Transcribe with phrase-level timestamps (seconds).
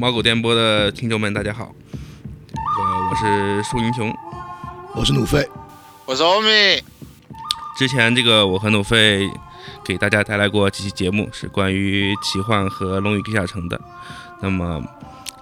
[0.00, 1.74] 猫狗电波的听众们，大家好，
[2.54, 4.10] 呃我是树英雄，
[4.94, 5.46] 我是努飞，
[6.06, 6.48] 我是欧米。
[7.78, 9.28] 之前这个我和努飞
[9.84, 13.78] 给大家带来过几期节目，是关于奇幻和龙与地下城的。
[14.40, 14.82] 那么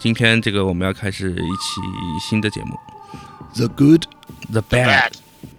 [0.00, 1.80] 今天这个我们要开始一期
[2.20, 2.76] 新的节目
[3.54, 4.06] ，The Good,
[4.50, 5.12] The Bad。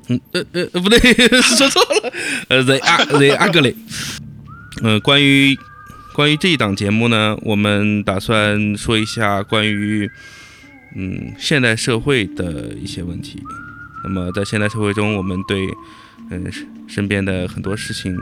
[0.10, 1.00] 嗯呃呃呃不对，
[1.42, 2.14] 说错了，
[2.50, 3.76] 呃 The The Ugly。
[4.84, 5.58] 嗯，关于。
[6.20, 10.12] 关于这一档节目呢，我们打算说一下关于
[10.94, 13.42] 嗯现代社会的一些问题。
[14.04, 15.66] 那么在现代社会中，我们对
[16.30, 16.52] 嗯
[16.90, 18.14] 身边的很多事情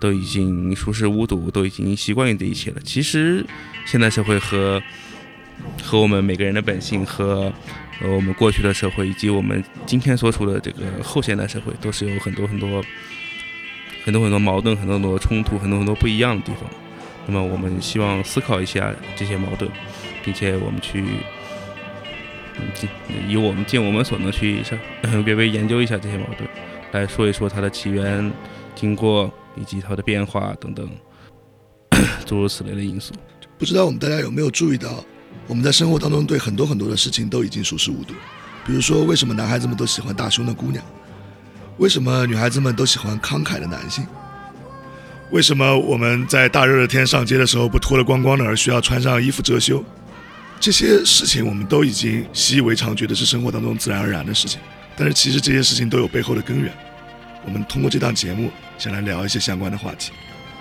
[0.00, 2.76] 都已经熟视无睹，都已经习惯于这一切了。
[2.82, 3.44] 其实
[3.84, 4.82] 现代社会和
[5.82, 7.52] 和我们每个人的本性，和
[8.00, 12.82] 呃我们过去的社会，以及我们今天所处的这个后现代社会，都是有很多很多。
[14.10, 16.68] 很多很多矛盾，很多很多冲突，很多很多不一样的地方。
[17.26, 19.70] 那么，我们希望思考一下这些矛盾，
[20.24, 21.04] 并且我们去，
[23.28, 24.64] 以我们尽我们所能去
[25.24, 26.50] 微微研究一下这些矛盾，
[26.90, 28.32] 来说一说它的起源、
[28.74, 30.90] 经过以及它的变化等等，
[32.26, 33.14] 诸如此类的因素。
[33.56, 35.04] 不知道我们大家有没有注意到，
[35.46, 38.12] 我们在生活当中对很多很多的事情都已经熟视无睹。
[38.66, 40.84] 比如说，为什么男孩子们都喜欢大胸的姑娘？
[41.80, 44.06] 为什么女孩子们都喜欢慷慨的男性？
[45.30, 49.82] 为什么我们在大热的天上街的时候不脱了光光的，而需要穿上衣服遮羞？
[50.60, 54.60] 这些事情我们都已经习以为常，觉得是生活当中自然而然的事情。
[54.94, 56.70] 但是其实这些事情都有背后的根源。
[57.46, 60.12] 我们通过这档节目，想来聊一些相关的话题。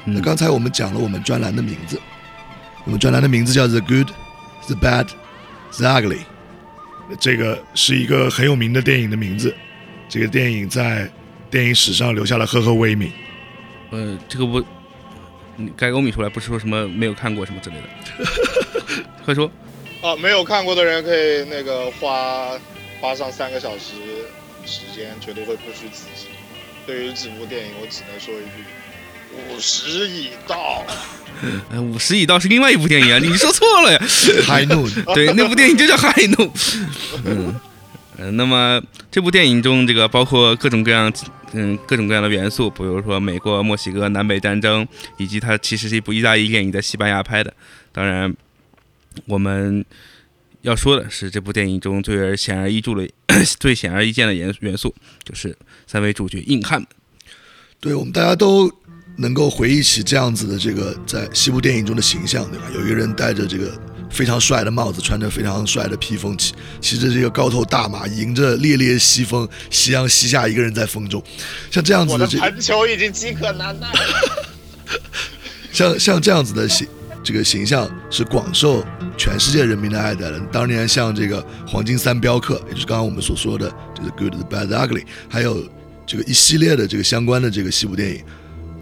[0.05, 1.99] 那刚才我们讲了我们专栏的名字，
[2.85, 4.07] 我们专栏的名字叫《The Good,
[4.67, 5.07] The Bad,
[5.73, 6.19] The Ugly》。
[7.19, 9.53] 这个是一个很有名的电影的名字。
[10.09, 11.09] 这个电影在
[11.51, 13.11] 电影史上留下了赫赫威名。
[13.91, 14.63] 呃，这个不，
[15.77, 19.49] 该欧米出来不是说什么没有看过什么之类的， 快说。
[20.01, 22.49] 啊，没有看过的人可以那个花
[22.99, 23.93] 花上三个小时
[24.65, 26.29] 时间，绝对会不虚此行。
[26.87, 30.83] 对于这部电影，我只能说一句：五十已到。
[31.71, 33.99] 嗯， 五十已到是另外一部电影啊，你说错了呀。
[34.47, 36.51] 海怒，对，那部电影就叫海怒。
[37.25, 37.53] 嗯。
[38.21, 41.11] 嗯，那么这部电影中，这个包括各种各样，
[41.53, 44.85] 嗯，各种各样的元素，比如说美国、墨西哥南北战争，
[45.17, 47.53] 以及它其实是一部意大利电影，在西班牙拍的。
[47.93, 48.35] 当然，
[49.25, 49.85] 我们
[50.63, 53.09] 要说的是，这部电影中最显而易见的、
[53.57, 54.93] 最显而易见的元元素，
[55.23, 56.85] 就是三位主角硬汉。
[57.79, 58.69] 对我们大家都。
[59.21, 62.71] 能够回忆起这样子的这个在西部电影中的形象，对吧？
[62.73, 63.77] 有一个人戴着这个
[64.09, 71.23] 非常帅的帽子，穿着非常帅的披风，骑骑着这个高头大马，迎着烈烈西风，夕阳西下，一个人在风中，
[71.71, 73.87] 像这样子的这盘球已经饥渴难耐。
[75.71, 76.87] 像像这样子的形
[77.23, 78.83] 这个形象是广受
[79.17, 80.39] 全世界人民的爱戴的。
[80.51, 85.69] 当年像这个黄金三镖客，也就是刚刚我们所说的，这个 Good, the Bad, the Ugly，还有
[86.07, 88.23] 这个一系列的这个相关的这个西部电影。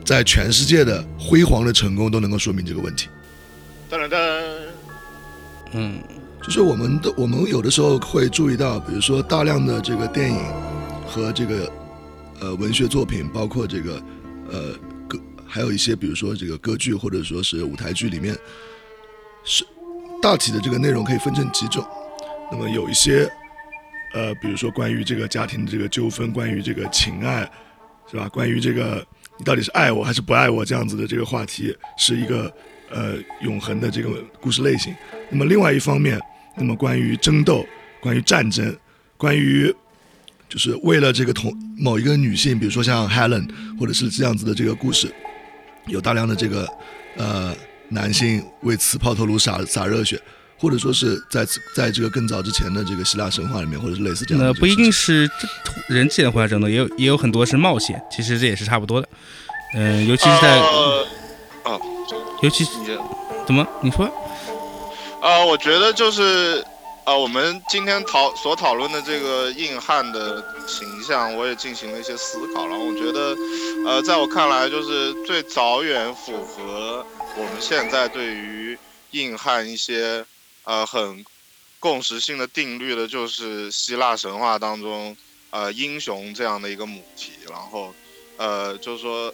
[0.05, 3.09] 在全世界的辉煌的成功都能够说明这个问题。
[3.91, 4.41] 噔噔噔，
[5.73, 6.01] 嗯，
[6.41, 10.39] 就是我们的我们有的时候会注意到，比如说大量的这个电影
[11.05, 11.71] 和这个
[12.39, 14.01] 呃文学作品，包括这个
[14.51, 14.73] 呃
[15.07, 18.35] 歌，还有一些比如说这个歌剧或者说是舞台剧里面，
[19.43, 19.65] 是
[20.21, 21.85] 大体的这个内容可以分成几种。
[22.51, 23.29] 那么有一些
[24.13, 27.49] 呃，比如说关于这个家庭的这个纠纷，关于这个情爱，
[28.09, 28.29] 是吧？
[28.29, 29.05] 关于这个。
[29.39, 30.65] 你到底是爱我还是不爱我？
[30.65, 32.51] 这样子的这个话题是一个
[32.89, 34.09] 呃永恒的这个
[34.39, 34.93] 故事类型。
[35.29, 36.19] 那么另外一方面，
[36.55, 37.65] 那么关于争斗、
[38.01, 38.75] 关于战争、
[39.17, 39.73] 关于
[40.49, 43.49] 就是为了这个同某一个女性，比如说像 Helen
[43.79, 45.13] 或者是这样子的这个故事，
[45.87, 46.67] 有大量的这个
[47.15, 47.55] 呃
[47.89, 50.19] 男性为此抛头颅洒洒热血。
[50.59, 51.45] 或者说是在
[51.75, 54.51] 在这个更早之前的这个希腊神话里面，或者是类似这样的。
[54.51, 55.29] 那不一定是
[55.87, 59.07] 人之间互相争斗，也有也有很多是冒险，其实这也是差不多的。
[59.75, 60.65] 嗯，尤其是在，啊，
[62.41, 62.71] 尤其是
[63.45, 64.05] 怎么你说？
[65.21, 66.63] 啊，我觉得就是
[67.03, 72.77] 啊，我们今天讨所讨论的这个硬汉的形象，我也进行了一些思考了。
[72.77, 73.35] 我觉得，
[73.85, 78.77] 呃，在我看来，就是最早远符合我们现在对于
[79.11, 80.25] 硬汉一些。
[80.69, 81.23] 呃，很
[81.79, 85.15] 共识性的定律的，就是希腊神话当中，
[85.49, 87.31] 呃，英雄这样的一个母题。
[87.49, 87.93] 然后，
[88.35, 89.33] 呃，就是说，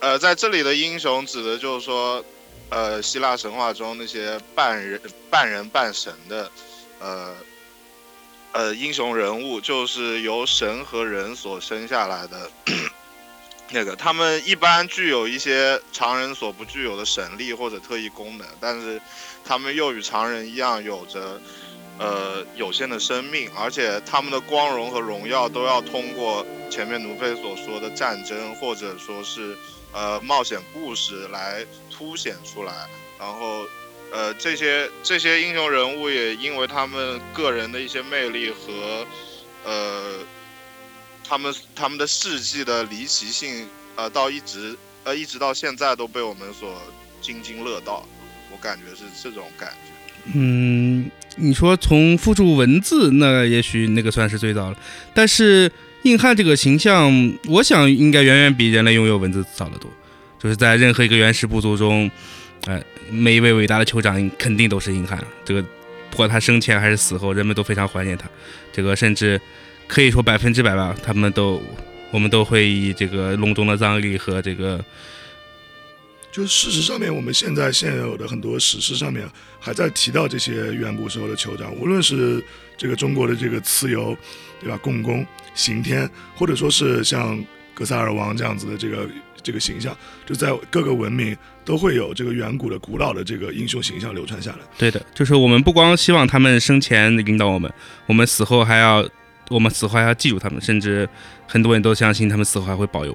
[0.00, 2.22] 呃，在这里的英雄指的就是说，
[2.74, 5.00] 呃，希腊神话中那些半人
[5.30, 6.50] 半人半神的，
[6.98, 7.32] 呃，
[8.50, 12.50] 呃，英雄人物，就是由神和人所生下来的，
[13.70, 19.00] 那个他们一般具有一些常人所不具有的神力或者特异功能，但是
[19.44, 21.40] 他们又与常人一样有着
[22.00, 29.56] 呃有限的生命，而且他们的光荣和荣耀都要通过前面奴飞所说的战争或者说是
[29.94, 32.74] 呃冒险故事来凸显出来，
[33.18, 33.64] 然后
[34.12, 39.06] 呃这些这些英雄人物也因为他们个人的一些魅力和
[39.64, 40.18] 呃。
[41.26, 46.78] 他们他们的事迹的离奇性，呃，到一直呃一直到现在都被我们所
[47.22, 48.06] 津津乐道，
[48.52, 50.30] 我感觉是这种感觉。
[50.34, 54.76] 嗯，你说从附注文字，那也许那个算是最早了。
[55.14, 55.72] 但是
[56.04, 57.12] 硬汉这个形象，
[57.48, 59.90] 我想应该远远比人类拥有文字早得多。
[60.38, 62.10] 就是在任何一个原始部族中，
[62.66, 65.22] 呃，每一位伟大的酋长肯定都是硬汉。
[65.44, 65.62] 这个
[66.10, 68.26] 不管他生前还是死后，人们都非常怀念他。
[68.72, 69.40] 这个甚至。
[69.86, 71.62] 可以说百分之百吧，他们都，
[72.10, 74.82] 我们都会以这个隆重的葬礼和这个，
[76.32, 79.28] 就事实上面，我们现在现有的很多史诗上面
[79.60, 82.42] 还在提到这些远古时候的酋长，无论是
[82.78, 84.16] 这个中国的这个蚩尤，
[84.58, 84.78] 对吧？
[84.78, 85.24] 共工、
[85.54, 87.42] 刑天，或者说是像
[87.72, 89.08] 格萨尔王这样子的这个
[89.42, 89.96] 这个形象，
[90.26, 94.58] 就在各个文明都会有这个远古的古老的这个英雄形象流传下来。
[94.76, 97.72] 对的，就是我们不光希望他们生前领导我们，
[98.06, 99.08] 我们死后还要。
[99.50, 101.06] 我们死后还要记住他们，甚至
[101.46, 103.14] 很多人都相信他们死后还会保佑。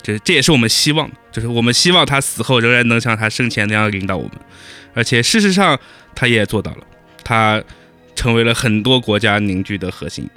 [0.00, 4.32] 这这也是我们希望，就是我们希望他死后仍然能像他生前那样领导我们。
[4.94, 5.76] 而且事实上，
[6.14, 6.86] 他也做到了，
[7.24, 7.60] 他
[8.14, 10.30] 成为了很多国家凝聚的核心。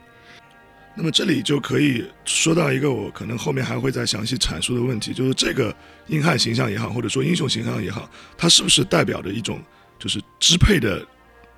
[0.97, 5.75] 那么这里就可以说到一个我可能后面还会再详细阐述的问题，就是这个
[6.07, 9.61] 硬汉形象也好，或者说英雄形象也好，它是不是代表着一种
[9.99, 11.05] 就是支配的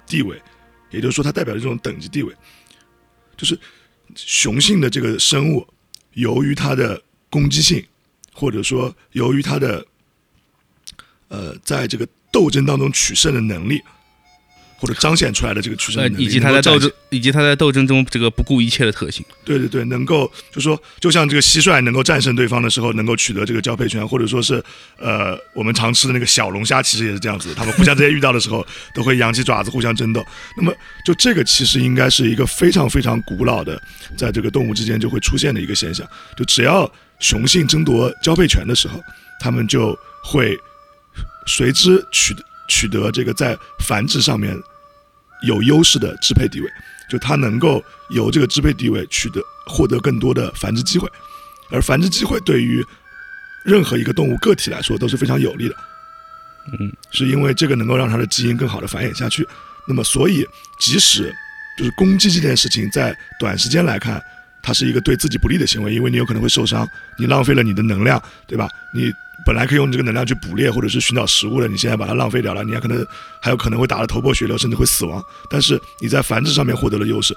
[0.08, 0.42] 地位？
[0.90, 2.34] 也就是说，它代表着这种等级地位。
[3.36, 3.60] 就是
[4.16, 5.68] 雄性的这个生物，
[6.14, 7.00] 由于它的
[7.30, 7.86] 攻击性，
[8.34, 9.86] 或者说由于它的
[11.28, 13.80] 呃，在这个斗争当中取胜的能力。
[14.78, 19.26] 或者彰显出来的这个取胜能力，以及他在斗争，以及他在斗争中这个不顾一切的特性。
[19.44, 24.64] 对对对，能够就说，就像这个蟋蟀能够战胜对方的时候，能够取得这个交配权，或者说是
[24.98, 30.24] 呃，我们常吃的那个小龙虾，其实也是这样子，他们互相之间遇到的时候，都会扬起爪子互相争斗。
[30.58, 30.72] 那么，
[31.06, 33.82] 就这个其实应该是一个非常非常古老的，
[34.16, 36.08] 在这个动物之间就会出现的一个现象。
[36.36, 36.90] 就只要
[37.20, 39.02] 雄性争夺交配权的时候，
[39.40, 40.56] 他们就会
[41.48, 42.44] 随之取得。
[42.68, 44.58] 取得这个在繁殖上面
[45.44, 46.70] 有优势的支配地位，
[47.10, 51.10] 就它能够由这个支配地位取得获得更多的繁殖机会，
[51.70, 52.86] 而繁殖机会对于
[53.64, 55.76] 任何一个动物个体来说都是非常有利的。
[56.80, 59.48] 嗯，是因为这个能够让它的基因更好的繁衍下去。
[59.88, 60.46] 那么，所以
[60.80, 61.34] 即使
[61.78, 64.22] 就是攻击这件事情，在短时间来看，
[64.62, 66.86] 它是一个对自己不利的行为，因为你有可能会受伤，
[67.18, 68.70] 你浪费了你的能量，对吧？
[68.94, 69.14] 你。
[69.48, 73.08] 本来可以用这个能量去捕猎或者是寻找食物的，你现在把它浪费掉了，你还可能
[73.42, 75.24] 还有可能会打得头破血流，甚至会死亡。
[75.50, 77.34] 但是你在繁殖上面获得了优势，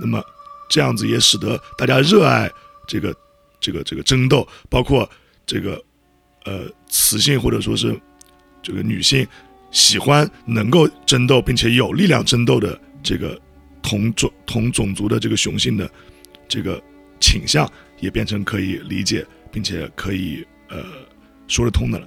[0.00, 0.24] 那么
[0.70, 2.50] 这样子也使得大家热爱
[2.86, 3.14] 这个
[3.60, 5.06] 这个这个争斗，包括
[5.44, 5.78] 这个
[6.46, 7.94] 呃雌性或者说是
[8.62, 9.28] 这个女性
[9.70, 13.38] 喜欢能够争斗并且有力量争斗的这个
[13.82, 15.90] 同种同种族的这个雄性的
[16.48, 16.82] 这个
[17.20, 20.82] 倾向，也变成可以理解并且可以呃。
[21.50, 22.06] 说得通的了，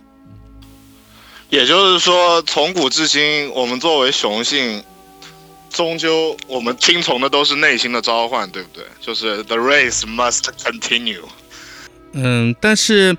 [1.49, 4.81] 也就是说，从古至今，我们作为雄性，
[5.69, 8.85] 终究我们听从的都是内心的召唤，对不对？
[9.01, 11.19] 就是 the race must continue。
[12.13, 13.15] 嗯，但是，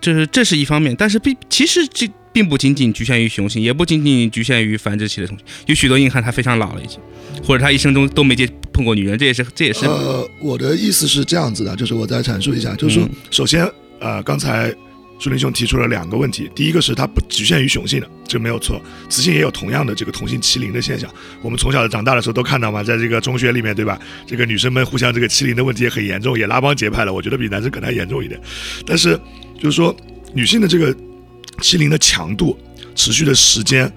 [0.00, 6.98] 就是这是一方面，但是并其实这并不仅仅局限于雄性，也不仅仅局限于繁殖期的雄性，有许多硬汉他非常老了已经，
[7.46, 9.86] 或者他一生中都没接碰过女人，这也是这也是。
[9.86, 14.74] 呃，我的意思是这样子的，就是我再阐述一下，就是说，首先，呃，刚才。
[15.18, 21.08] 树林兄提出了两个问题，第一个是它不局限于雄性的，这没有错，雌性也有同样的这个同性欺凌的现象。
[21.40, 23.98] 我们从小长大的时候都看到嘛，在这个中学里面，对吧？
[24.26, 27.12] 这个女生们互相这个欺凌的问题也很严重，也拉帮结派了。
[27.12, 28.40] 我觉得比男生可能还严重一点。
[28.84, 29.18] 但是
[29.58, 29.96] 就是说，
[30.34, 30.94] 女性的这个
[31.60, 32.58] 欺凌的强度、
[32.94, 33.90] 持续的时间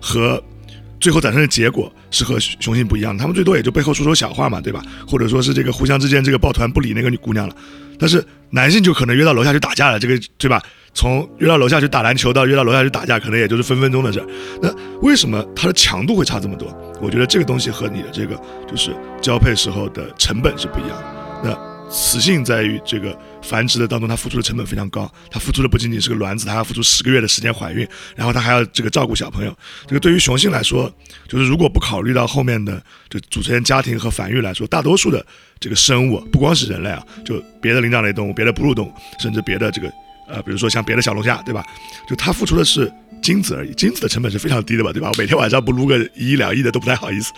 [0.00, 0.42] 和
[1.00, 3.16] 最后产生的结果是和雄性不一样。
[3.16, 4.82] 他们最多也就背后说说小话嘛，对吧？
[5.06, 7.54] 或者说是这个互相之间这个抱团不理那个女姑娘了。
[7.98, 10.62] 但是男性就可能约到楼下去打架了，这个对吧？
[10.94, 14.26] 从约到楼下去打篮球到约到楼下去打架，可能也就是分分钟的事儿。
[14.62, 16.68] 那为什么它的强度会差这么多？
[17.00, 21.04] 我觉得这个东西和你的这个就是交配时候的成本是不一样的。
[21.44, 29.56] 那雌性在于这个繁殖的当中，它付出的成本非常高，它付出的不仅仅是个卵子，它要付出十个月的时间怀孕，然后它还要这个照顾小朋友。
[29.86, 30.92] 这个对于雄性来说，
[31.28, 35.24] 就是如果不考虑到后面的就组成家庭和繁育来说，大多数的
[35.58, 39.90] 这个生物，不光是人类啊，就别的灵长类动物、别的哺乳动物，甚至别的这个
[40.28, 41.64] 呃，比如说像别的小龙虾，对吧？
[42.08, 42.92] 就它付出的是
[43.22, 45.08] 精子而已，精子的成本是非常低的吧，对吧？
[45.08, 47.32] 我每天晚上不撸个一两亿的都不太好意思。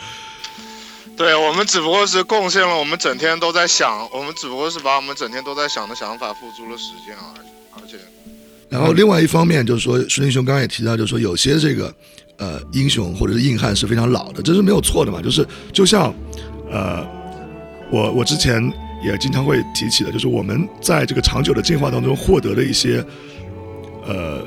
[1.20, 7.48] 对我们只不过是贡献了我们整天都在想，我们只不过是把我们整天都在想的想法付诸了实践而已。
[7.72, 7.98] 而且，
[8.70, 11.94] 然后另外一方面就是说，孙林兄刚刚也提到，就是说有些这个
[12.38, 15.20] 呃英雄或者是硬汉是非常老的，这是没有错的嘛。
[15.20, 16.10] 就是就像
[16.72, 17.06] 呃
[17.92, 18.72] 我我之前
[19.04, 23.04] 也经常会提起的，就是我们在这个长久的进化当中获得的一些
[24.06, 24.42] 呃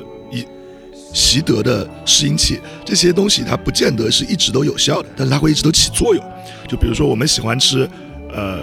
[1.14, 6.22] 习得的适应器，这些东西它不见得是一直都有效的，但是它会一直都起作用。
[6.68, 7.88] 就比如说我们喜欢吃
[8.34, 8.58] 呃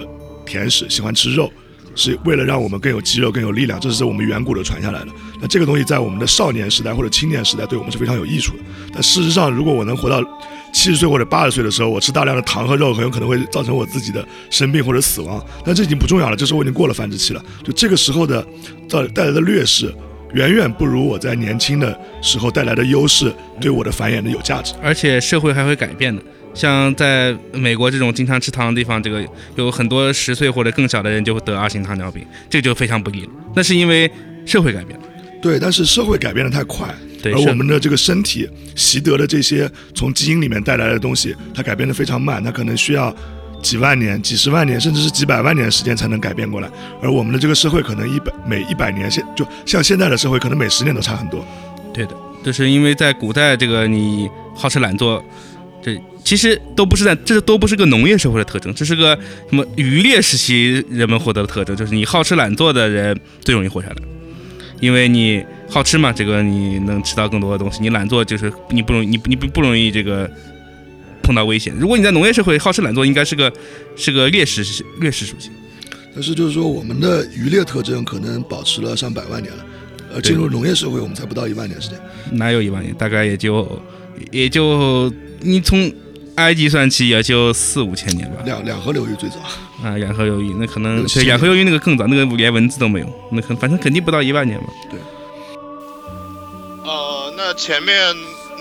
[0.45, 1.49] 甜食，喜欢吃肉，
[1.95, 5.07] 是为了让我们更有肌肉、更有力量，这是我们远古的传下来的。
[5.39, 8.63] 那这个东西在我们的少年时代或者青年时代对我们是非常有益处的。
[8.93, 10.21] 但事实上，如果我能活到
[10.73, 15.43] 七十岁或者八十岁的时候，我吃大量的糖和肉，很有可能会造成我自己的生病或者死亡。
[15.65, 17.43] 但这已经不重要了，这时候我已经过了繁殖期了。
[17.63, 18.45] 就这个时候的
[18.89, 19.93] 带带来的劣势，
[20.33, 24.73] 远远不如我在年轻的时候带来的优势对我的繁衍的有价值。
[24.81, 26.21] 而且社会还会改变的。
[26.53, 33.29] 像在美国这种经常吃糖的地方，这个有很多十岁或者更小的人就会得二型糖尿病，这个就非常不利了。
[33.55, 34.11] 那是因为
[34.45, 35.05] 社会改变了。
[35.41, 43.15] 对，但是社会改变的太快，而我们的这个身体习得的这些从基因里面带来的东西，它改变的非常慢，它可能需要
[43.61, 46.69] 几万年、几十万年，甚至是几百万年的时间才能改变过来。
[47.01, 51.45] 而我们的这个社会可能一百每一百年，现就像现在的社会，可能每十年都差很多。
[51.93, 55.23] 对的，就是因为在古代这个你好吃懒做，
[55.81, 59.17] 这其实都不是在，这都不是个农业社会的特征，这是个
[59.49, 63.95] 什么渔猎时期人们获得的特征，就是你好吃懒做的人最容易活下来，
[64.79, 70.29] 因为你好吃嘛，这个你能吃到更多的东西，你懒做就是你不容易，你你不不容易这个
[71.21, 71.73] 碰到危险。
[71.79, 73.51] 如果你在农业社会好吃懒做，应该是个
[73.95, 74.63] 是个劣势
[74.99, 75.51] 劣势属性。
[76.13, 79.65] 但是就是说，我们的渔猎特征可能保持了上百万年了，
[80.15, 81.97] 呃进入农业社会，我们才不到一万年时间。
[82.31, 82.93] 哪有一万年？
[82.95, 83.81] 大概也就
[84.29, 85.09] 也就
[85.39, 85.89] 你从
[86.35, 88.37] 埃及算起，也就四五千年吧。
[88.43, 89.37] 两两河流域最早，
[89.81, 94.65] 啊，两河流域那可能对两河流域那个更早，那个连文字都没有，那可反正肯定不到一万年吧。
[94.89, 94.99] 对
[96.83, 97.95] 呃，那前面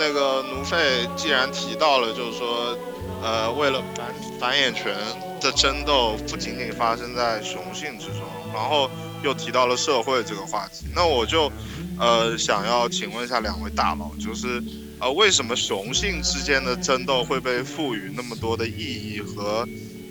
[0.00, 2.74] 那个奴费既然提到了，就是说，
[3.22, 4.06] 呃，为了繁
[4.40, 4.96] 繁衍权
[5.42, 8.22] 的争斗不仅仅发生在雄性之中，
[8.54, 8.90] 然后
[9.22, 11.52] 又提到了社会这个话题，那我就
[11.98, 14.62] 呃想要请问一下两位大佬，就是
[14.98, 19.68] 呃为什么雄性之间的争斗会被赋予那么多的意义和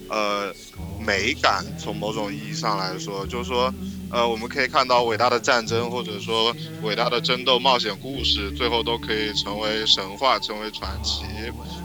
[0.08, 0.54] 呃
[1.00, 1.66] 美感？
[1.80, 3.74] 从某种意义上来说，就是说。
[4.12, 11.24] 呃，我们可以看到伟大的战争，或者说伟大的争斗冒险故事，最后都可以成为神话，成为传奇，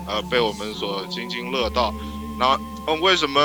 [0.07, 1.95] 呃，被我们所津津乐道。
[2.38, 3.40] 那嗯，为什么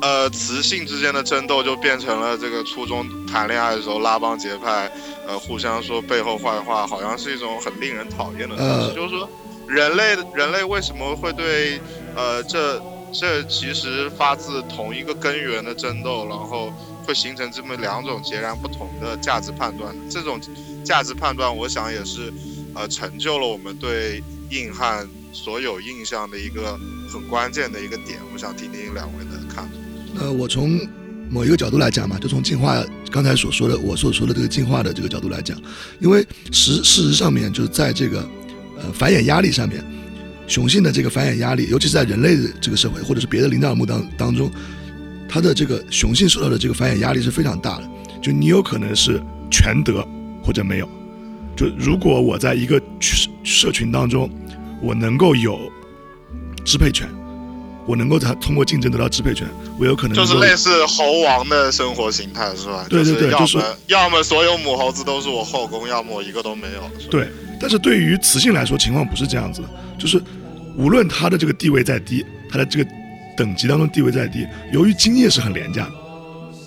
[0.00, 4.90] 呃雌性之间的争斗就变成了这个初中谈恋爱的时候拉帮结派，
[5.26, 8.70] 呃，互相说背后坏话，好像是一种很令人讨厌的东西。
[8.70, 9.28] 呃就是说，
[9.66, 11.80] 人类人类为什么会对
[12.14, 12.80] 呃这
[13.12, 16.72] 这其实发自同一个根源的争斗，然后
[17.08, 19.96] 会形成这么两种截然不同的价值判断。
[20.10, 20.38] 这种
[20.84, 22.30] 价值判断，我想也是
[22.74, 26.78] 呃成就了我们对硬汉所有印象的一个
[27.10, 28.18] 很关键的一个点。
[28.30, 29.70] 我想听听两位的看法。
[30.20, 30.78] 呃我从
[31.30, 35.58] 某一个角度来讲嘛，就从进化刚才所说的我所说的这个进化的这个角度来讲，
[36.00, 36.20] 因为
[36.52, 38.20] 实事实上面就是在这个
[38.76, 39.82] 呃繁衍压力上面，
[40.46, 44.50] 雄性的这个繁衍压力，尤其是在人类的这个社会或者是别的灵长目当当中，
[45.28, 47.88] 它的这个雄性受到的这个繁衍压力是非常大的。
[48.20, 50.06] 就你有可能是全得
[50.42, 50.88] 或者没有。
[51.54, 54.30] 就如果我在一个社社群当中，
[54.80, 55.58] 我能够有
[56.64, 57.08] 支配权，
[57.86, 59.46] 我能够在通过竞争得到支配权，
[59.78, 62.86] 我有可能就是类似猴王的生活形态是吧？
[62.88, 67.08] 对对对要就是么要么所有母猴子都是我后宫，要么我一个都没有。
[67.10, 67.28] 对，
[67.60, 69.68] 但是对于雌性来说，情况不是这样子的，
[69.98, 70.22] 就是
[70.76, 72.90] 无论它的这个地位再低，它的这个
[73.38, 75.92] 等级当中地位再低，由于经验是很廉价的，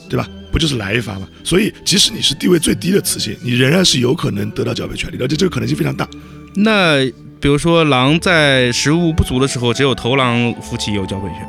[0.10, 0.28] 对吧？
[0.51, 1.28] 不就是来一发吗？
[1.44, 6.08] 所以即使你是地位最低的雌性，你仍然是有可能得到交配权利的，而且这个可能性非常大。
[6.56, 7.06] 那
[7.40, 11.42] 比如说狼在食物不足的时候，只有头狼夫妻有交配权，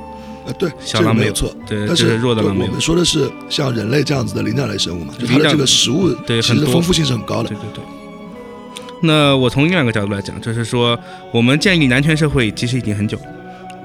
[0.47, 1.55] 啊，对，小狼没有错。
[1.67, 2.81] 对，但是是弱的狼没有我们。
[2.81, 7.59] 说的是像人类这样子的灵长类生物嘛，就它的这个食物对很多其实丰富性是很高的对。
[7.59, 7.85] 对对。
[9.03, 10.97] 那我从另外一个角度来讲，就是说，
[11.33, 13.25] 我们建立男权社会其实已经很久了，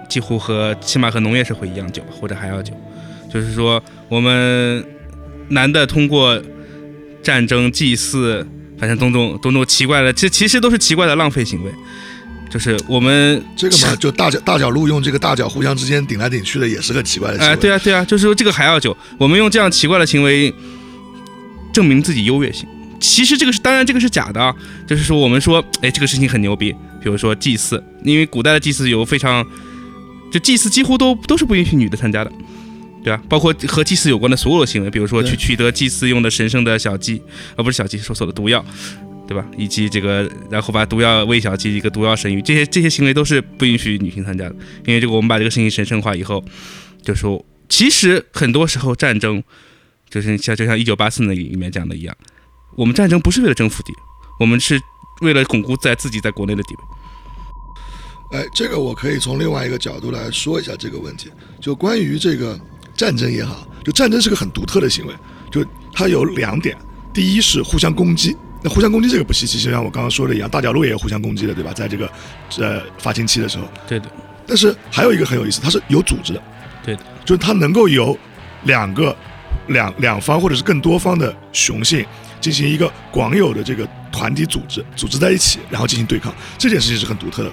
[0.07, 2.73] 几乎和起码和农业社会一样久，或者还要久。
[3.31, 4.83] 就是说我们
[5.49, 6.41] 男的通过
[7.21, 8.45] 战争祭祀，
[8.79, 11.71] 反正种种种种奇怪的，其其实都是奇怪的浪费行为。
[12.49, 17.57] 就是我们这个嘛，就大脚大脚鹿用这个大脚互相之间顶来顶去的，也是个奇怪的行哎、为。
[17.57, 18.95] 对啊，对啊，就是说这个还要久。
[19.17, 20.53] 我们用这样奇怪的行为
[21.73, 22.65] 证明自己优越性。
[23.01, 24.55] 其实这个是，当然这个是假的啊。
[24.87, 26.73] 就是说，我们说，哎，这个事情很牛逼。
[27.01, 29.45] 比如说祭祀，因为古代的祭祀有非常，
[30.31, 32.31] 就祭祀几乎都都是不允许女的参加的，
[33.03, 33.21] 对吧？
[33.29, 37.21] 包括和祭祀有关的所有的行为，比如说去取得祭祀用的神圣的小鸡，
[37.55, 38.63] 而，不是小鸡，说错了，毒药。
[39.27, 39.45] 对吧？
[39.57, 44.55] 以及这个，然后把毒药喂小鸡，一个毒药神谕，这些这些行为都是不允许女性参加的。
[44.85, 46.41] 因为这个，我们把这个事情神圣化以后，
[47.03, 49.43] 就说其实很多时候战争，
[50.09, 52.15] 就是像就像一九八四那里面讲的一样，
[52.77, 54.01] 我们战争不是为了征服敌人，
[54.39, 54.79] 我们是
[55.19, 56.81] 为了巩固在自己在国内的地位。
[58.31, 61.31] 哎，这个我可以从另外一个角度来说一下这个问题。
[61.61, 62.59] 就关于这个
[62.95, 65.13] 战争也好，就战争是个很独特的行为，
[65.49, 66.77] 就它有两点：
[67.13, 71.71] 第一是互相攻击，那互相攻击这个不稀奇，就像我刚刚说的一样，大角鹿也有互相攻击的，对吧？
[71.73, 72.09] 在这个
[72.57, 74.11] 呃发情期的时候，对的，
[74.45, 76.43] 但是还有一个很有意思，它是有组织的，
[76.83, 78.17] 对的，就是它能够由
[78.63, 79.15] 两个
[79.67, 82.05] 两两方或者是更多方的雄性
[82.41, 87.51] 进行一个广有的这个团体组织，组织在一起，然后进行对抗，这件事情是很独特的。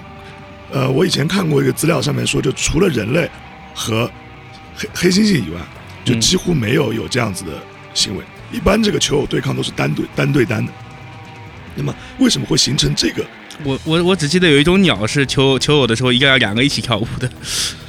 [0.75, 3.31] 呃，我以前看过一个资料，上面说，就除了人类
[3.73, 4.11] 和
[4.75, 5.61] 黑黑猩猩以外，
[6.03, 7.51] 就嗯几乎没有有这样子的
[7.93, 8.23] 行为。
[8.51, 10.69] 一般这个求偶对抗都是单对单对单的。
[11.75, 13.25] 那么为什么会形成这个？
[13.63, 17.29] 我我我只记得有一种鸟是求求偶的时候，一个两个一起跳舞的。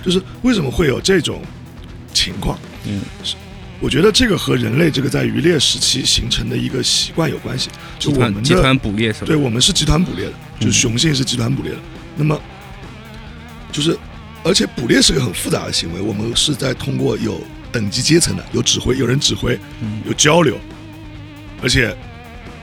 [0.05, 1.43] 就是为什么会有这种
[2.15, 2.57] 情况？
[2.85, 3.03] 嗯，
[3.81, 7.69] 我觉得这个和人类这个在渔猎时期形成的一个习惯有关系。
[7.99, 9.27] 就我们的集团捕猎是吧？
[9.27, 11.79] 对我们是集团捕猎的，就雄性是集团捕猎的。
[12.15, 12.41] 那么
[13.73, 13.97] 就是，
[14.43, 20.59] 而且捕猎是个很复杂的行为，我们是在通过有等级阶层的，有指挥，有人指挥，嗯有交流，
[21.63, 21.95] 而且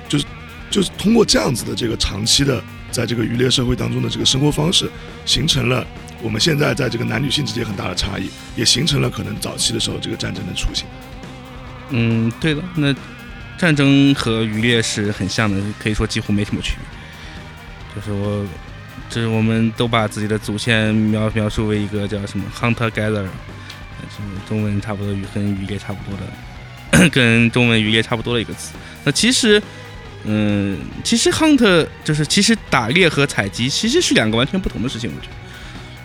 [0.08, 0.26] 就是
[0.70, 4.90] 就是通过这样子的这个长期的在这个渔猎社会当中的这个生活方式，
[5.26, 5.86] 形成了
[6.22, 10.86] 我们现在在这个男女性之间很大的差异，也形成了可能早期的时候这个战争的雏形。
[11.90, 12.96] 嗯，对了，那
[13.58, 17.96] 战争和渔猎是很像的，可以说几乎没什么区别。
[17.96, 18.44] 就是我，
[19.13, 23.23] 就是我们都把自己的祖先描描述为一个叫什么 hunter gather，
[24.10, 24.17] 是
[24.49, 28.73] 中文差不多与跟渔猎差不多的， 跟中文渔猎差不多的一个词。
[29.04, 29.62] 那其实，
[30.23, 35.36] 嗯，其实 hunt 就是其实打猎和采集其实是两个完全不同的事情，我觉得。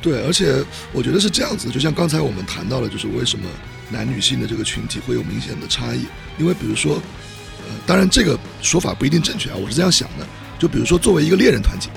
[0.03, 3.49] 对，而且我觉得是这样子，就像刚才我们谈到了，就是为什么
[3.89, 6.05] 男女性的这个群体会有明显的差异，
[6.37, 7.01] 因为比如说，
[7.67, 10.27] 呃，当然这个说法不一定正确啊，我是这样想的，
[10.59, 11.89] 就比如说作为一个猎人团体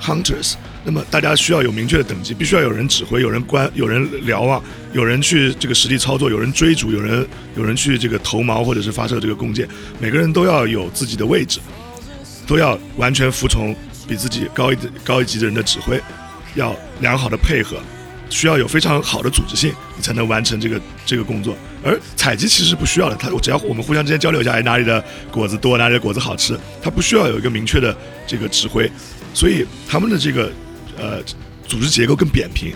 [0.00, 0.54] ，hunters，
[0.84, 11.60] 那么大家需要有明确的等级，必须要有人指挥，有人观，有人瞭望，有人去这个实地操作，有人追逐，有人有人去这个投锚或者是发射这个弓箭，每个人都要有自己的位置，
[12.46, 13.74] 都要完全服从
[14.08, 16.00] 比自己高一高一级的人的指挥。
[16.54, 17.76] 要良好的配合，
[18.30, 21.54] 需要有非常好的组织性，你才能完成这个这个工作。
[21.84, 27.94] 而采集其实不需要的，它我只要我们互相之间交流一下，哎，哪里的果子多，哪里的果子好吃，它不需要有一个明确的
[28.26, 28.90] 这个指挥，
[29.36, 30.50] 所以他们的这个
[30.96, 31.22] 呃
[31.68, 32.72] 组织结构更扁平，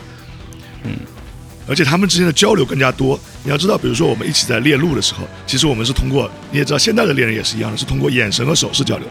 [0.85, 0.93] 嗯，
[1.67, 3.19] 而且他们之间的交流更加多。
[3.43, 9.09] 你要知道，比如说我们一起在猎鹿的时候，其实我们是通过你也知道，现在的猎人也是一样的，是通过眼神和手势交流。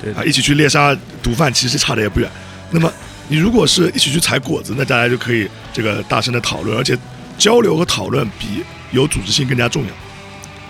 [0.00, 2.30] 对啊，一起去猎杀毒贩，其实差的也不远。
[2.70, 2.92] 那么
[3.26, 6.96] 你如果是一起去采果子，那大家就可以这个大声的讨论，而且
[7.36, 9.88] 交流和讨论比有组织性更加重要。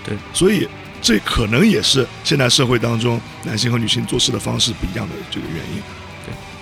[0.06, 0.66] 对，所以
[1.02, 5.82] 这可能也是现代社会当中男性和女性做事的方式不一样的这个原因。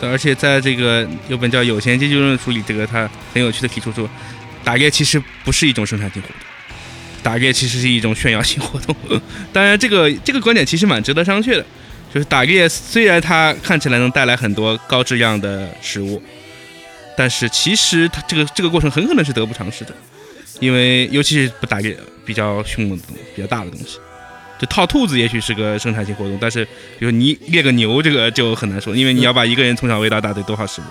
[0.08, 4.08] 而且在这个有本叫《有钱阶级论》书里，这个他很有趣的提出说，
[4.64, 6.36] 打猎其实不是一种生产性活动，
[7.22, 8.94] 打猎其实是一种炫耀性活动。
[9.52, 11.64] 当然，这个这个观点其实蛮值得商榷的，
[12.12, 16.22] 就是打猎虽然它看起来能带来很多高质量的食物，
[17.16, 19.94] 但是其实它这个这个过程很可能是得不偿失的，
[20.60, 23.98] 因为尤其是不打猎比较凶猛的东西、比较大的东西。
[24.62, 26.64] 就套兔子也许是个生产性活动，但是
[26.96, 30.84] 比如你猎个牛，这个就很难说，因为你要把一个人从小喂到大得多少食物。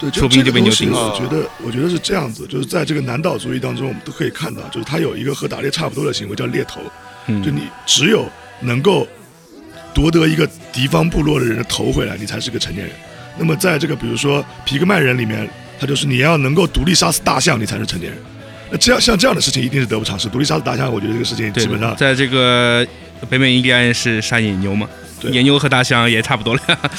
[0.00, 6.80] 对，说不定就被牛这个盯死东西我觉得，我觉得是这样子，就是在这个南岛主义当中，我们都可以看到，就是他有一个和打猎差不多的行为，叫猎头。
[7.26, 8.26] 嗯，就你只有
[8.60, 9.06] 能够
[9.92, 12.96] 夺得一个敌方部落的人的头回来，你才是个成年人。
[13.36, 15.46] 那么在这个比如说皮克曼人里面，
[15.78, 18.22] 他就是你要能够独立杀死大象，你才是成年人。
[18.74, 20.28] 那这样像这样的事情一定是得不偿失。
[20.28, 22.84] 独立杀死大象，我觉得这个事情基本上在这个
[23.30, 24.88] 北美印第安人是杀野牛嘛，
[25.20, 26.78] 对野牛和大象也差不多了呀。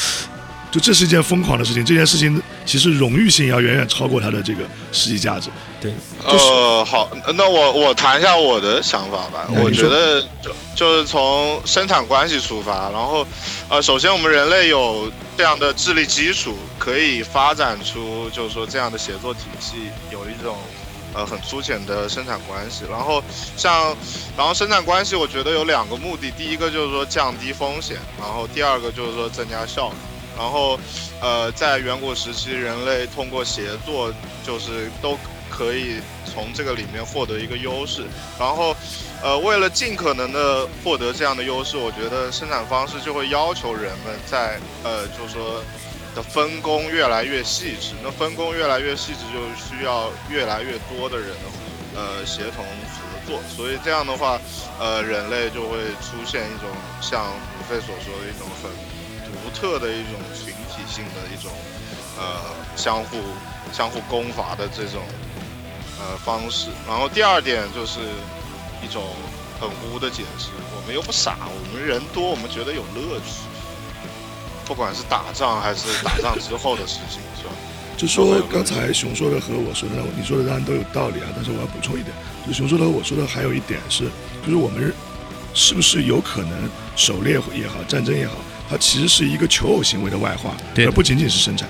[0.72, 4.60] 就这是一件疯狂的事情，这件事情其实荣誉性要远远超过它的这个
[4.94, 5.50] 实际价值。
[5.82, 5.94] 对，
[6.26, 9.48] 呃，好，那我我谈一下我的想法吧。
[9.50, 13.26] 我觉得就就是从生产关系出发，然后，
[13.70, 19.76] 呃，首先我们人类有这样的智力基础，可以发展出就是说这样的协作体系，
[20.12, 20.58] 有一种
[21.16, 22.84] 呃很粗浅的生产关系。
[22.90, 23.24] 然后
[23.56, 23.96] 像，
[24.38, 29.96] 然后生产关系，我觉得有两个目的，第一个就是说降低风险，然后第二个就是说增加效率。
[30.38, 30.78] 然后，
[31.22, 34.14] 呃，在远古时期，人类通过协作，
[34.46, 35.18] 就是都
[35.50, 38.04] 可以从这个里面获得一个优势。
[38.38, 38.76] 然后，
[39.24, 45.64] 呃，为了尽可能的获得这样的优势，我觉得生产方式就会要求人们在，呃，就是说
[46.16, 47.94] 的分工越来越细致。
[48.02, 51.36] 那分工越来越细致，就需要越来越多的人，
[51.94, 53.40] 呃，协同合作。
[53.56, 54.40] 所以这样的话，
[54.80, 56.70] 呃，人类就会出现一种
[57.02, 57.26] 像
[57.60, 58.72] 吴飞所说的一种很。
[59.26, 61.52] 独特的一种群体性的一种，
[62.18, 63.18] 呃，相互
[63.72, 65.04] 相互攻伐的这种
[66.00, 66.70] 呃方式。
[66.88, 68.00] 然后第二点就是
[68.82, 69.04] 一种
[69.60, 73.46] 很污的解释，我们又不傻，我们人多，我们觉得有乐趣。
[74.66, 77.52] 不管是打仗还是打仗之后的事情，是吧？
[77.98, 81.28] 就说刚才熊说的和我说的，你说的当然都有道理啊。
[81.36, 82.14] 但是我要补充一点，
[82.46, 84.04] 就熊说的和我说的还有一点是，
[84.46, 84.94] 就是我们
[85.54, 88.34] 是不是有可能狩猎也好，战争也好。
[88.70, 91.70] 它其实是一个求偶行为的外化，而不仅仅是生产。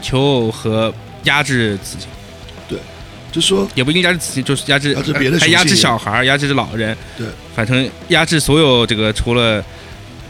[0.00, 0.92] 求偶和
[1.24, 2.06] 压制自己，
[2.66, 2.78] 对，
[3.30, 9.62] 就说也不一定压制自己，就是压制压制别的，还压制小孩，压制老人，对，反正压制所有这个除了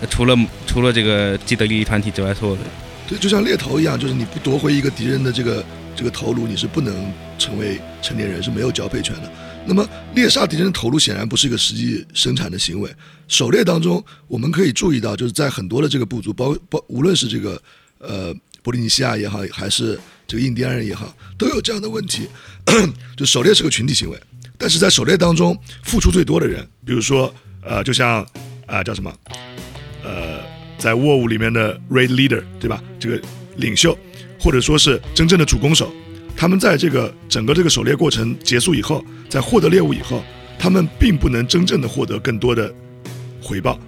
[0.08, 0.36] 除了
[0.66, 2.62] 除了这个既得利益团体之外所有的。
[3.08, 5.64] 对，就像猎头一样，就是你不夺回一个敌人的这个
[5.96, 9.30] 这个头颅，你是不能成为成年人，是没有交配权的。
[9.66, 12.90] 那么猎杀敌人的头颅显然不是一个实际生产的行为。
[13.28, 17.60] 狩猎当中，我们可以注意到，就是在很多的这个部族，包包无论是这个
[17.98, 22.28] 呃波利尼西亚也好，还是这个印第安人也好，都有这样的问题。
[23.16, 24.18] 就狩猎是个群体行为，
[24.56, 27.32] 但是在狩猎当中付出最多的人，比如说
[27.62, 28.26] 呃，就像
[28.66, 29.12] 啊叫什么，
[30.80, 32.82] 在 War 里面的 Raid Leader 对吧？
[32.98, 33.20] 这个
[33.56, 33.96] 领袖，
[34.40, 35.92] 或者说是真正的主攻手。
[36.36, 40.24] 他们在这个整个这个狩猎过程结束以后，在获得猎物以后，
[40.58, 42.72] 他们并不能真正的获得更多的
[43.42, 43.78] 回报，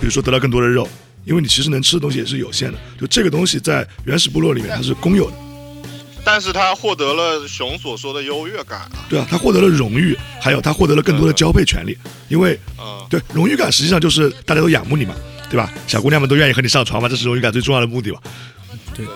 [0.00, 0.88] 比如说得到更多的肉，
[1.24, 2.78] 因为你其实能吃的东西也是有限的。
[3.00, 5.36] 就这个东西在原始部落里面它是公有的，
[6.24, 9.06] 但是他获得了熊所说的优越感啊。
[9.08, 11.98] 对啊，他获得了荣誉，还有他获得了更多的交配权利，
[12.28, 12.56] 因为，
[13.10, 15.14] 对荣誉感实际上就是大家都仰慕你嘛，
[15.54, 15.70] 对吧？
[15.86, 18.18] 小姑娘们都愿意和你上床嘛，这是荣誉感最重要的目的嘛。
[18.92, 19.06] 对。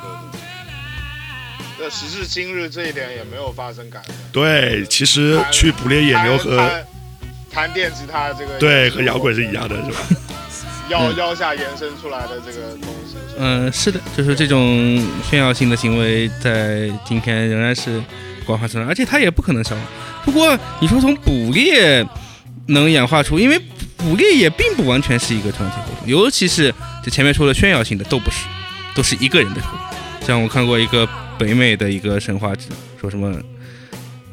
[1.90, 4.16] 时至今日，这一点也没有发生改变。
[4.30, 6.70] 对，其实去捕猎野牛和
[7.50, 9.98] 弹电吉他这个，对，和摇滚是一样的，是吧？
[10.90, 13.16] 腰腰下延伸出来的这个东西。
[13.36, 18.00] 嗯，是的，就是这种炫耀性的行为，在今天仍然是
[18.46, 19.84] 广泛存在，而且它也不可能消亡。
[20.24, 22.06] 不过，你说从捕猎
[22.66, 23.58] 能演化出，因为
[23.98, 28.46] 捕猎也并不完全是一个团体活动，尤其是这前面说的炫耀性的都不是，
[28.94, 30.26] 都是一个人的活动。
[30.26, 31.06] 像我看过一个。
[31.38, 32.52] 北美的一个神话，
[33.00, 33.30] 说什么，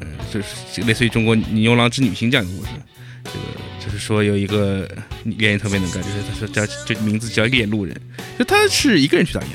[0.00, 2.70] 嗯，就是类似于中国牛郎织女星这样的故事。
[3.22, 3.38] 这个
[3.78, 4.90] 就是说有一个
[5.22, 7.96] 猎人特别能干，就是他说叫就名字叫猎鹿人，
[8.36, 9.50] 就他是一个人去打猎，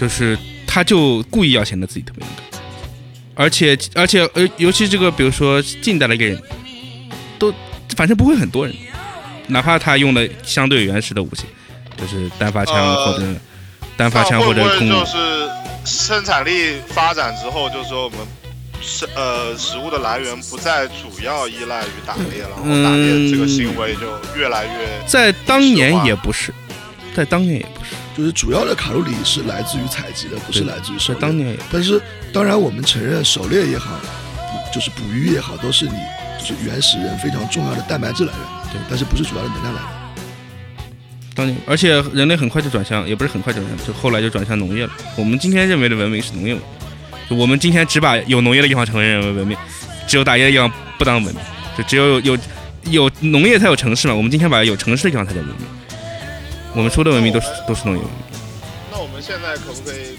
[0.00, 2.62] 就是他就故意要显得自己特别能干，
[3.34, 6.42] 而且而且呃，尤其这个比如说近代的猎人，
[7.38, 7.52] 都
[7.94, 8.74] 反正不会很多人，
[9.48, 11.44] 哪怕他用的相对原始的武器，
[11.96, 13.24] 就是单发枪或者
[13.96, 14.88] 单发枪或者弓。
[14.88, 15.48] 就是
[15.84, 18.18] 生产力发展之后，就是说我们
[18.82, 24.00] 食呃食物的来源不再主要依赖于打猎了，然后打猎这个行为就
[24.36, 26.52] 越来越在当年也不是，
[27.14, 31.22] 在当年也不是，就是主要的卡路里是来自于采集的，不是来自于狩猎。
[31.22, 32.00] 当年，但是
[32.32, 33.98] 当然我们承认狩猎也好，
[34.74, 39.90] 就是捕鱼也好，都是你就是原始人非常重要的蛋白质来源，对，但是不是主要的能量来源。
[41.34, 44.92] 当年，而且人类很快就转向，也不是很快转向，就后来就转向农业了。
[45.16, 46.62] 我们今天认为的文明是农业文
[47.28, 49.56] 明，我们今天只把有农业的地方承认为文明，
[50.06, 51.44] 只有打猎的地方不当文明，
[51.76, 52.38] 就只有有
[52.84, 54.14] 有农业才有城市嘛。
[54.14, 55.56] 我们今天把有城市的地方才叫文明。
[56.74, 58.18] 我们说的文明都是都是农业文明。
[58.90, 60.15] 那我们现在可不可以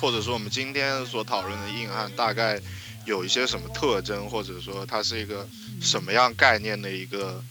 [0.00, 2.60] 或者说我们今天所讨论的硬汉，大概
[3.04, 5.46] 有一些什么特征，或者说它是一个。
[5.78, 7.44] 什么样概念的一个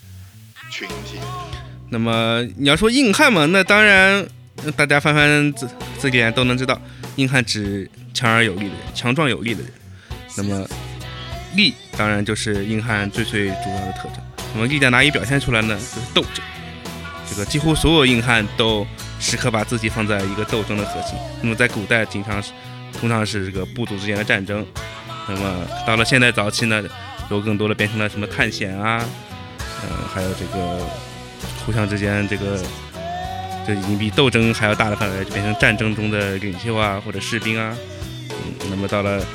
[0.71, 1.19] 群体？
[1.89, 4.27] 那么你要说硬汉嘛，那当然
[4.75, 6.81] 大家翻翻字字典都能知道，
[7.17, 9.71] 硬汉指强而有力的人，强壮有力的人。
[10.35, 10.67] 那么
[11.53, 14.17] 力当然就是硬汉最最主要的特征。
[14.55, 15.75] 那么力在哪里表现出来呢？
[15.75, 16.43] 就是斗争。
[17.29, 18.87] 这个几乎所有硬汉都
[19.25, 21.17] 时刻把自己放在一个斗争的核心。
[21.41, 22.51] 那么在古代，经常是
[22.99, 24.63] 通常是这个部族之间的战争。
[25.27, 26.83] 那么到了现代早期呢，
[27.31, 29.03] 有更多的变成了什么探险啊，
[29.57, 30.79] 呃，还有这个
[31.65, 32.61] 互相之间这个，
[33.65, 37.75] 这已经比斗争还要大的范围，就变成战争中的领袖啊或者士兵啊。
[38.29, 39.25] 嗯，那么到了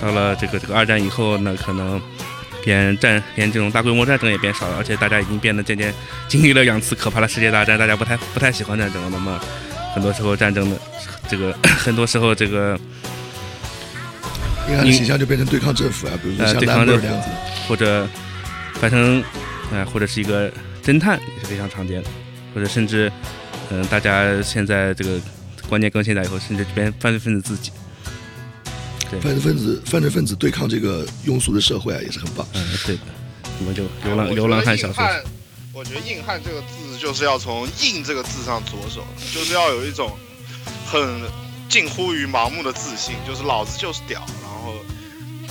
[0.00, 2.00] 到了这个这个二战以后，那可能。
[2.66, 5.94] 连战连这种大规模战争也变少了，而且大家已经变得渐渐
[6.28, 9.08] 经历了两次可怕的世界大战，大家不太不太喜欢战争了。
[9.10, 9.40] 那么
[9.94, 10.76] 很多时候战争的
[11.30, 12.78] 这个很多时候这个，
[14.68, 17.06] 硬汉的形象就变成对抗政府啊，比如说像对抗政府，
[17.68, 18.06] 或者
[18.74, 19.22] 反正
[19.72, 20.50] 哎或者是一个
[20.84, 22.10] 侦探也是非常常见的，
[22.52, 23.10] 或者甚至
[23.70, 25.20] 嗯大家现在这个
[25.68, 27.70] 观念更新了以后，甚至变犯罪分子自己。
[29.20, 32.46] 犯罪分子，犯罪分子对抗这个庸俗的社会啊，也是很棒。
[32.54, 33.02] 嗯，对的。
[33.58, 35.04] 那么就流浪流浪汉小说。
[35.72, 40.10] 我觉得“硬汉”这个字就是要从“硬”这个字上着手，就是要有一种
[40.86, 41.20] 很
[41.68, 44.74] 近乎于盲目的自信，就是老子就是屌，然后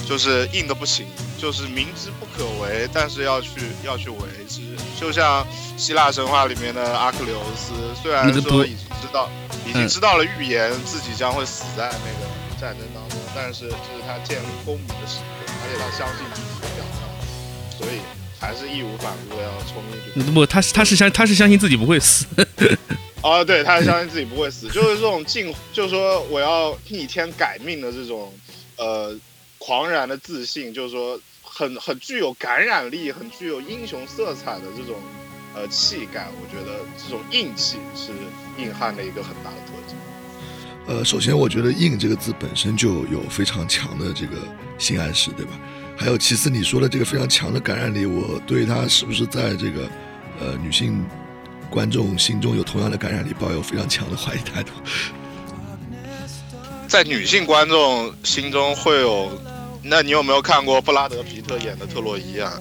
[0.07, 1.05] 就是硬的不行，
[1.37, 3.49] 就是明知不可为，但是要去
[3.83, 4.17] 要去为
[4.49, 4.61] 之。
[4.99, 5.45] 就像
[5.77, 9.29] 希腊神话里面的阿克琉斯，虽然说已经知道
[9.67, 13.04] 已经知道了预言，自己将会死在那个战争当中。
[13.35, 17.99] 但是这是他建立功名的时刻，而且他相信自己的表达，所以
[18.39, 20.31] 还是义无反顾的要冲进去。
[20.31, 22.25] 不，他是他是相他是相信自己不会死。
[23.21, 28.33] 哦， 对，他是相信自己不会死，就是这种进，就是说我要逆天改命的这种
[28.77, 29.15] 呃
[29.57, 34.95] 狂然的自信，就是说很很具有感染力、很具有英雄色彩的这种
[35.53, 36.27] 呃气概。
[36.41, 38.11] 我觉得这种硬气是
[38.57, 39.84] 硬汉的一个很大的特质。
[40.87, 44.37] 呃，首先我觉得“硬”这个字本身就有非常强的这个
[44.77, 45.51] 性暗示，对吧？
[45.97, 49.89] 还有其次你说的这个非常强的感染力，我对他是不是在这个
[50.39, 51.05] 呃女性
[51.69, 54.71] 观众心中有同样的感染力抱有非常强的怀疑态度。
[56.87, 59.31] 在女性观众心中会有？
[59.87, 62.53] 那你有没有看过布拉德皮特演的特洛伊啊？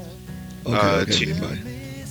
[0.65, 1.35] 呃，请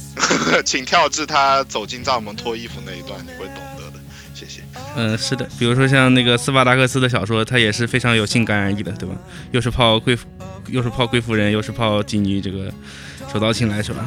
[0.66, 3.58] 请跳至他走进帐篷脱衣服那一段，你会懂。
[4.34, 4.62] 谢谢
[4.96, 9.16] 嗯，是的，比如说像那个斯巴达克斯的小说，它也是非常有性感染力的，对吧？
[9.52, 10.28] 又是泡贵妇，
[10.68, 12.74] 又是泡贵妇人，又是泡妓女，这个
[13.32, 14.04] 手到擒来，是吧？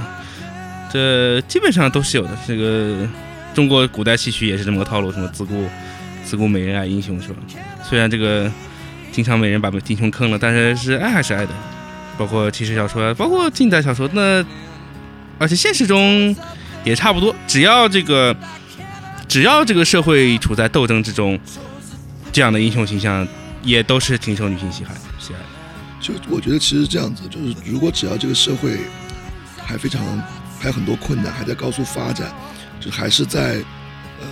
[0.92, 2.30] 这基本上都是有的。
[2.46, 3.06] 这个
[3.54, 5.64] 中国古代戏曲也是这么个套路，什么自古
[6.24, 7.36] 自古美人爱英雄，是吧？
[7.82, 8.50] 虽然这个
[9.12, 11.52] 经常美人把英雄坑了，但是是爱还是爱的。
[12.18, 14.44] 包括骑士小说，包括近代小说，那
[15.38, 16.34] 而且现实中
[16.84, 18.34] 也差不多，只要这个。
[19.28, 21.38] 只要这个社会处在斗争之中，
[22.32, 23.26] 这样的英雄形象
[23.62, 25.40] 也都是挺受女性喜爱喜爱。
[26.00, 28.78] 就我觉得其实这样子，就是如果只要这个社会
[29.56, 30.02] 还非常
[30.60, 32.32] 还有很多困难，还在高速发展，
[32.80, 33.56] 就还是在
[34.20, 34.26] 呃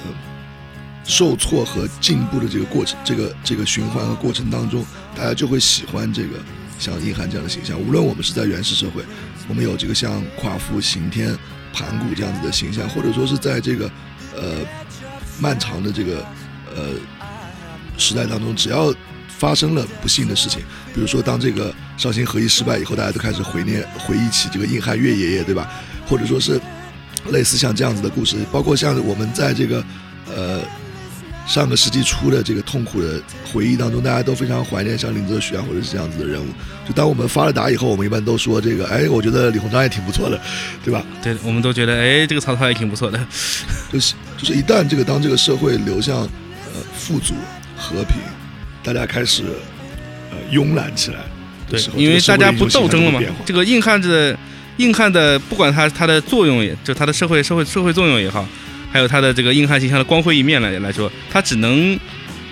[1.04, 4.84] 受挫和进步的这个过程，这个这个循环和过程当中，
[5.16, 6.38] 大家就会喜欢这个
[6.78, 7.78] 像硬汉这样的形象。
[7.80, 9.02] 无论我们是在原始社会，
[9.48, 11.36] 我们有这个像夸父刑天
[11.72, 13.90] 盘古这样子的形象，或者说是在这个
[14.36, 14.64] 呃。
[15.38, 16.24] 漫长的这个
[16.74, 16.90] 呃
[17.96, 18.94] 时代当中，只要
[19.28, 20.60] 发生了不幸的事情，
[20.94, 25.70] 比如说当这个绍兴和议失败以后，大家都开始回念回忆起这个硬汉岳爷爷，对吧？
[26.06, 26.60] 或者说是
[27.30, 29.84] 类似像这样子的故事，包括像我们在这个
[30.34, 30.60] 呃。
[31.46, 33.20] 上个世纪初的这个痛苦的
[33.52, 36.46] 回忆当中，大家都非常怀念像林则徐啊，或者是这样子的人物。
[36.88, 40.40] 就当我们发了达以后，我们一般都说这个，哎，我觉得李鸿章也挺不错的，
[40.82, 41.04] 对吧？
[41.22, 43.20] 对，我们都觉得，哎，这个曹操也挺不错的。
[43.92, 46.28] 就是就是一旦这个当这个社会流向呃
[46.94, 47.32] 富足
[47.78, 48.18] 和平，
[48.82, 49.42] 大家开始
[50.30, 51.20] 呃慵懒起来，
[51.66, 53.20] 对，因为大家不斗争了嘛。
[53.46, 54.38] 这个硬汉的
[54.76, 58.46] 硬汉的，不管它它的作用，也就它的社会社会社会作用也好。
[58.92, 61.98] 还有它的这个硬汉形象的光辉一面来来说，它只能，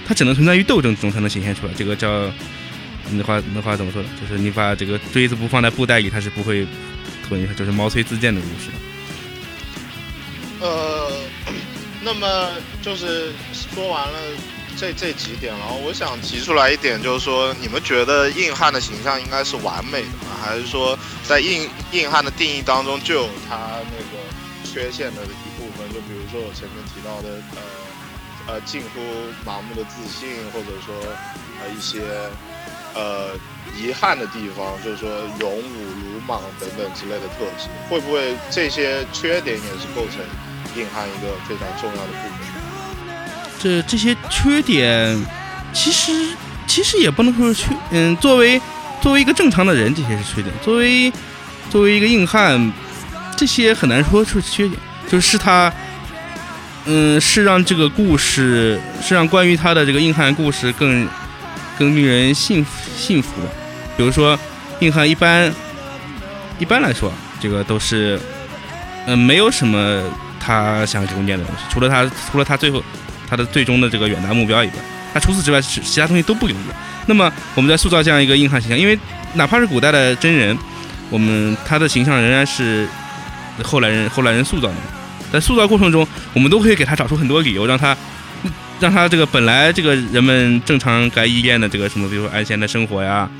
[0.04, 1.72] 它只能存在于斗争中才能显现出来。
[1.76, 2.28] 这个叫，
[3.12, 4.02] 那话那话怎么说？
[4.20, 6.66] 就是你把这个锥子不放在布袋里，它是不会
[7.28, 8.70] 脱离，就是毛遂自荐的故事。
[10.60, 11.01] 呃，
[12.04, 12.50] 那么
[12.82, 14.18] 就是说完了
[14.76, 20.36] 这这几点了，我想提出来一点，就是说，你们觉得硬汉的形象应该是完美的吗？
[20.42, 24.18] 还是说，在硬硬汉的定义当中就有他那个
[24.64, 25.86] 缺陷的一部分？
[25.92, 27.38] 就比如说我前面提到的，
[28.46, 29.00] 呃，呃，近乎
[29.48, 30.94] 盲目的自信，或者说，
[31.60, 32.00] 呃，一些，
[32.94, 33.36] 呃，
[33.78, 35.84] 遗憾的地方，就是说勇武、
[36.14, 40.24] 鲁莽等等之类的特质，会不会这些缺点也是构成
[40.76, 42.38] 硬汉一个非常重要的部分？
[43.58, 45.20] 这这些缺点，
[45.72, 46.12] 其实
[46.66, 48.60] 其实也不能说是缺，嗯，作为
[49.00, 51.12] 作为一个正常的人，这些是缺点；作为
[51.70, 52.72] 作为一个硬汉，
[53.36, 54.78] 这些很难说是缺点。
[55.08, 55.72] 就是他
[56.86, 61.06] 嗯，是让这个故事，是让关于他的这个硬汉故事更
[61.78, 62.64] 更令人信
[62.96, 63.48] 信服的。
[63.96, 64.38] 比如说，
[64.80, 65.52] 硬汉一般
[66.58, 68.18] 一般来说，这个都是
[69.06, 70.02] 嗯，没有什么
[70.44, 72.82] 他想留念的东西，除了他除了他最后
[73.28, 74.74] 他的最终的这个远大目标以外，
[75.14, 76.68] 他除此之外，其其他东西都不留恋。
[77.06, 78.98] 那么我们在塑造这样一个硬汉形象，因为
[79.34, 80.58] 哪怕是古代的真人，
[81.10, 82.88] 我们他的形象仍然是
[83.62, 84.74] 后来人后来人塑造的。
[85.32, 87.96] 在塑造过程中，我们都可以给他找出很多理由，让他
[88.80, 93.30] 让他这个本来这个人们正常该依恋的这个什么，比如说安闲的生活呀，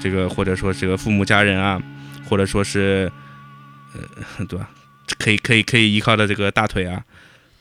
[0.00, 1.80] 这个或者说这个父母家人啊，
[2.28, 3.10] 或者说是
[3.94, 4.68] 呃对吧？
[5.18, 7.04] 可以可以可以依靠的这个大腿啊，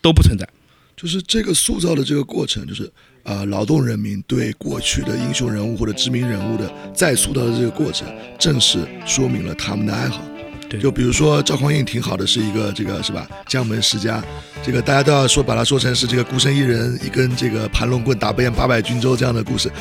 [0.01, 0.47] 都不存在。
[0.95, 2.91] 就是这个塑造的这个过程，就是
[3.23, 8.07] 呃、劳动人民对过去的英雄人物或者知名人物的再塑造的这个过程，
[8.39, 10.21] 正是说明了他们的爱好。
[10.69, 13.25] 对就比如说赵匡胤挺好的，是一个这个是吧？
[13.47, 14.23] 江门世家，
[14.63, 19.71] 这个大家都要说把它说成是这个孤身一人一根这个盘龙棍打遍八百军州这样的故事。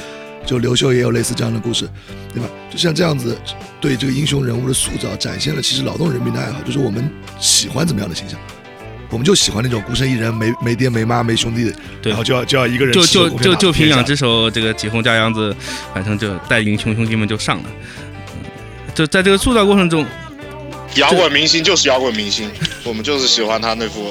[0.46, 1.86] 就刘秀也有类似这样的故事，
[2.32, 2.48] 对吧？
[2.70, 3.36] 就像这样子，
[3.80, 8.38] 对这个英雄人物的塑造，展现了其实劳动人民的爱好，就是我们喜欢怎么样的形象。
[9.10, 15.54] 我们就喜欢那种孤身一人，没没爹没妈没兄弟，对然后就要就要一个人就就就就凭两只只手，这个几红架秧子，
[15.92, 17.64] 反正就带领穷兄弟们就上了。
[17.66, 18.50] 嗯
[18.94, 20.06] 就在这个塑造过程中，
[20.94, 22.50] 摇滚明星就是摇滚明星，
[22.82, 24.10] 我们就是喜欢他那副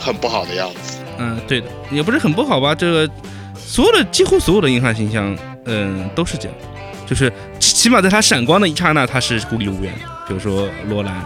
[0.00, 0.98] 很不好的样子。
[1.18, 2.74] 嗯，对的，也不是很不好吧？
[2.74, 3.10] 这个
[3.66, 6.56] 所有的几乎所有的硬汉形象，嗯，都是这样，
[7.06, 9.92] 就是起起码在他闪光的一刹那，他是孤立无援。
[10.26, 11.24] 比如说罗兰，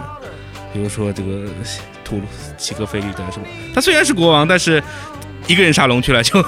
[0.73, 1.45] 比如说这个
[2.03, 2.23] 吐鲁
[2.57, 3.45] 齐格菲利德是吧？
[3.73, 4.81] 他虽然是国王，但是
[5.47, 6.41] 一个人杀龙去了就，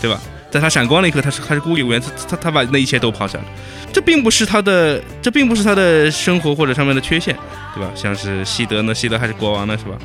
[0.00, 0.20] 对吧？
[0.50, 3.44] 在他闪光那一刻，他是他是孤立无援，他他他把那一切都抛下了。
[3.92, 7.36] 这并不是他的，这并不是他的生活或者上面的缺陷，
[7.74, 7.90] 对吧？
[7.94, 9.98] 像是西德呢，西德还是国王呢，是吧？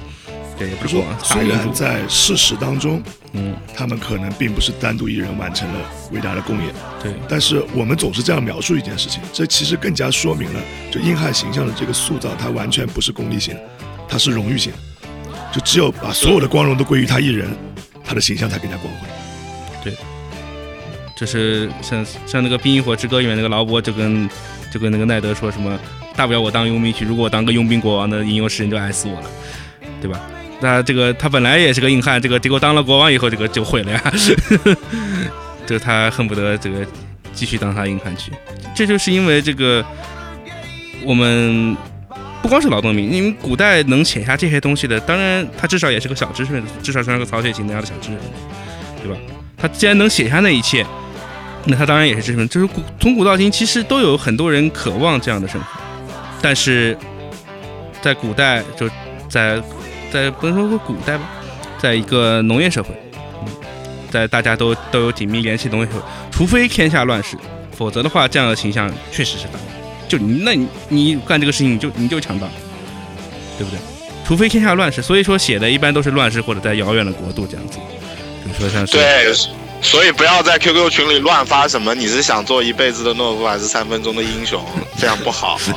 [0.58, 3.02] 对，也不是国说王，大虽，然在事实当中，
[3.34, 5.80] 嗯，他们可能并不是单独一人完成了
[6.12, 7.12] 伟大的功业，对。
[7.28, 13.62] 但是我们总是这样描述一件事情，这其实更加说明了，就硬汉形象的这个塑造，它完全不是功利性的，
[14.08, 14.78] 它是荣誉性的。
[15.52, 17.50] 就只有把所有的光荣都归于他一人，
[18.04, 19.08] 他的形象才更加光辉。
[19.84, 19.94] 对
[21.16, 24.30] 就是像像那个《冰与火之歌》里面那个劳勃就跟
[24.72, 25.80] 就跟那个奈德说什么，
[26.16, 29.30] 大不了我当佣兵去，如果我当个佣兵国王的吟游诗人就爱死我了，
[30.02, 30.20] 对吧？
[30.64, 34.14] 那这个他本来也是个硬汉，这个结果当了国王以后，这个就毁了呀，
[35.68, 36.78] 就 他恨不得这个
[37.34, 38.32] 继续当他硬汉去，
[38.74, 39.86] 这就是因为这个
[41.04, 41.76] 我们。
[42.42, 48.34] 不光是劳动民，因为古代能写下这些东西的，当然他至少也是个小知识分子，至少算是个曹雪芹那样的小知识分子，
[49.02, 49.18] 对吧？
[49.56, 50.86] 他既然能写下那一切，
[51.64, 52.54] 那他当然也是知识分子。
[52.54, 55.68] 就是古从古到今，其实都有很多人渴望这样的生活，
[56.42, 56.98] 但是
[58.02, 58.90] 在古代，就
[59.30, 59.64] 在
[60.14, 61.28] 在不能说说古代吧，
[61.80, 63.48] 在一个农业社会，嗯，
[64.12, 67.36] 在大家都都有紧密联系的农业社会，除非天下乱世，
[67.76, 69.60] 否则的话，这样的形象确实是反。
[70.08, 72.48] 就你，那你你干这个事情，你就你就强大，
[73.58, 73.80] 对不对？
[74.24, 77.80] 除非天下乱世，所以说写的一般都是乱世或者在遥远的国度这样子。
[78.44, 79.34] 比如说像是对，
[79.82, 84.64] 所以不要在 QQ 群里乱发什么你是想做一辈子的懦夫还是三分钟的英雄，
[85.00, 85.60] 这样不好。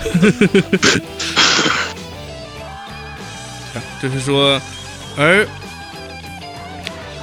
[4.02, 4.60] 就是说，
[5.16, 5.46] 而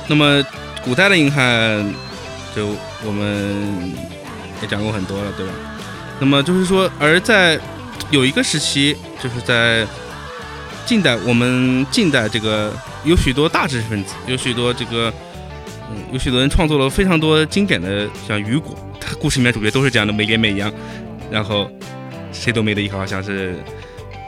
[0.07, 0.43] 那么
[0.83, 1.93] 古代的硬汉，
[2.55, 3.93] 就我们
[4.61, 5.53] 也讲过很多了，对吧？
[6.19, 7.59] 那么就是说，而在
[8.11, 9.85] 有一个时期，就是在
[10.85, 12.71] 近代，我们近代这个
[13.03, 15.11] 有许多大知识分子，有许多这个，
[15.89, 20.71] 嗯，有许多人创作了非常多经典的，像雨果，他故事里面主角都是这样的没脸没样，
[21.31, 21.69] 然后
[22.31, 23.55] 谁都没得依靠，像是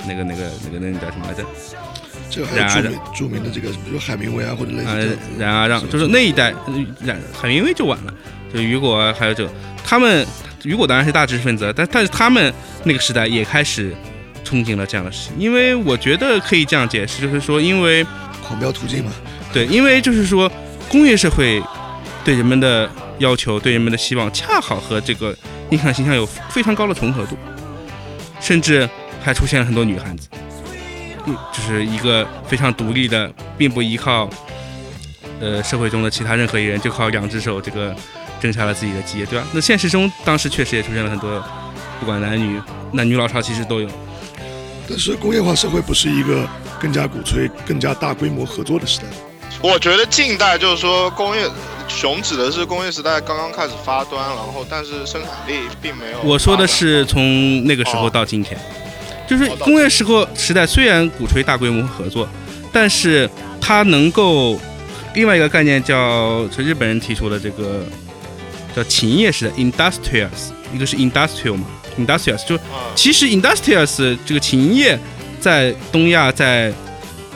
[0.07, 1.43] 那个那个那个那个叫什么来着？
[2.35, 8.13] 这个还有著名著名的这个，比如海明威啊，或者类似呃这样，冉阿让，就是那一代，呃冉海明威就晚了，
[8.53, 9.49] 就雨果啊，还有这
[9.85, 10.27] 他们，
[10.63, 13.95] 雨果当然是大知识分子，但但是他们那个时代也开始
[14.43, 18.05] 憧憬了这样的事情，因为我觉得可以这样解释，就是说，因为
[18.43, 19.11] 狂飙途径嘛，
[19.53, 20.51] 对，因为就是说
[20.89, 21.63] 工业社会
[22.25, 25.33] 对人们的要求，对人们的希望，恰好和这个
[25.69, 27.37] 硬汉形象有非常高的重合度，
[28.41, 28.89] 甚至
[29.23, 30.27] 还出现了很多女汉子。
[31.25, 34.29] 嗯，就是一个非常独立的，并不依靠
[35.39, 37.95] 呃社会中的其他任何一人，就靠两只手这个
[38.39, 39.45] 挣下了自己的基业，对吧？
[39.53, 41.43] 那现实中当时确实也出现了很多，
[41.99, 42.61] 不管男女
[42.91, 43.89] 男女老少，其实都有。
[44.87, 46.47] 但是工业化社会不是一个
[46.79, 49.05] 更加鼓吹更加大规模合作的时代。
[49.61, 51.49] 我觉得近代就是说工业，
[51.87, 56.21] 熊指的是工业时代刚刚开始发端，然后但是生产力并没有。
[56.23, 58.59] 我说的是从那个时候到今天，
[59.27, 62.27] 就是工业时候时代虽然鼓吹大规模合作，
[62.71, 64.59] 但是它能够
[65.13, 67.83] 另外一个概念叫，日本人提出的这个
[68.75, 71.65] 叫勤业式的 industrials，一个是 industrial 嘛
[71.97, 72.59] ，industrials 就，
[72.93, 74.99] 其实 industrials 这个勤业
[75.39, 76.73] 在东亚在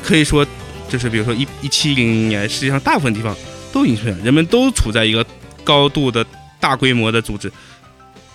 [0.03, 0.45] 可以说
[0.89, 3.35] 就是比如说一一七零零年，实际上大部分地方
[3.71, 5.25] 都已经出现，人们都处在一个
[5.63, 6.25] 高度的
[6.59, 7.51] 大规模的组织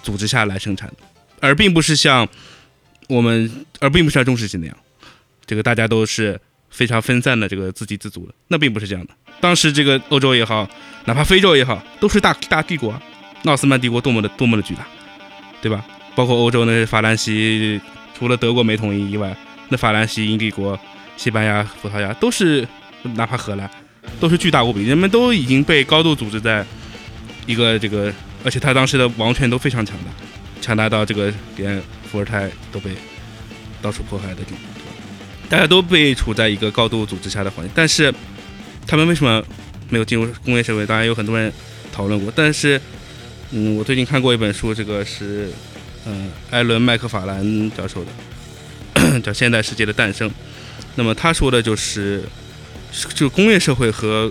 [0.02, 0.96] 组织下来生产的，
[1.40, 2.26] 而并不是像
[3.08, 3.50] 我们，
[3.80, 4.76] 而并不是像中世纪那样，
[5.46, 6.40] 这个大家都是
[6.70, 9.12] 非常分散的这个自给自足的，那并不是这样的。
[9.40, 10.68] 当时这个欧洲也好，
[11.04, 12.98] 哪怕非洲也好，都是大大帝国，
[13.44, 14.86] 奥斯曼帝国多么的多么的巨大，
[15.60, 15.84] 对吧？
[16.16, 17.80] 包括欧洲那些法兰西，
[18.16, 19.36] 除了德国没统一以外，
[19.68, 20.78] 那法兰西、英帝国、
[21.16, 22.66] 西班牙、葡萄牙都是，
[23.14, 23.68] 哪怕荷兰，
[24.20, 26.64] 都是巨大无比，人们都已经被高度组织在
[27.46, 28.12] 一个这个，
[28.44, 30.04] 而且他当时的王权都非常强大，
[30.60, 31.82] 强大到这个连
[32.14, 32.92] 伏尔泰都被
[33.82, 34.92] 到处迫害的地步，对吧？
[35.48, 38.14] 大家都被处在一个高度组织下的环境，但是
[38.86, 39.44] 他们为什么
[39.90, 40.86] 没有进入工业社会？
[40.86, 41.52] 当然有很多人
[41.92, 42.80] 讨论过，但是，
[43.50, 45.50] 嗯，我最近看过一本书，这个是，
[46.06, 50.30] 嗯、艾伦麦克法兰教授的，叫《现代世界的诞生》。
[50.94, 52.22] 那么他说的就是，
[53.12, 54.30] 就工业社会和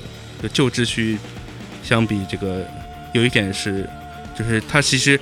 [0.54, 1.18] 旧秩序
[1.84, 2.66] 相比，这个
[3.14, 3.86] 有一点是，
[4.40, 5.20] 就是他其实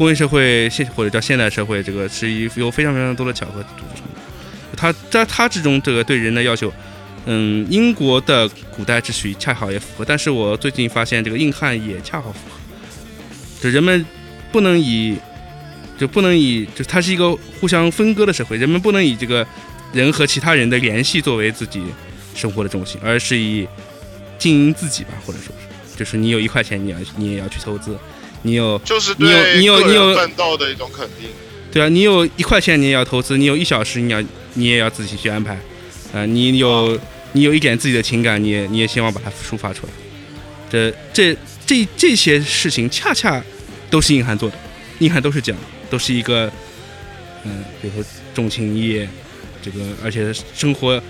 [0.00, 4.20] 工业社会现或者叫现代社会，这个是一有非常非常多的巧合组成的。
[4.74, 6.72] 它在它之中，这个对人的要求，
[7.26, 12.56] 嗯，英国的古代秩序恰好也符合，但是我最近发现这个硬汉也恰好符合，
[13.62, 14.06] 就人们
[14.50, 15.18] 不能以，
[15.98, 19.46] 就不能以，就它是一个互相分割的社会，人们不能以这个
[19.92, 21.84] 人和其他人的联系作为自己
[22.34, 23.68] 生活的重心，而是以
[24.38, 25.54] 经营自己吧，或者说
[25.92, 27.94] 是，就是你有一块钱，你要你也要去投资，
[28.42, 31.28] 你有就是你有你有你有人奋斗的一种肯定。
[31.72, 34.20] 对啊，你有一块钱你也要投资，你有一小时你要
[34.54, 35.56] 你也要自己去安排，
[36.12, 36.98] 啊、你有
[37.32, 39.92] 你有一点自己的情感，你也你也希望把它抒发出来，
[40.68, 43.40] 这这这这些事情恰恰
[43.88, 44.56] 都是硬汉做的，
[44.98, 46.50] 硬汉都是这样，都是一个
[47.44, 49.08] 嗯，比如说重情义业，
[49.62, 51.00] 这个而且生活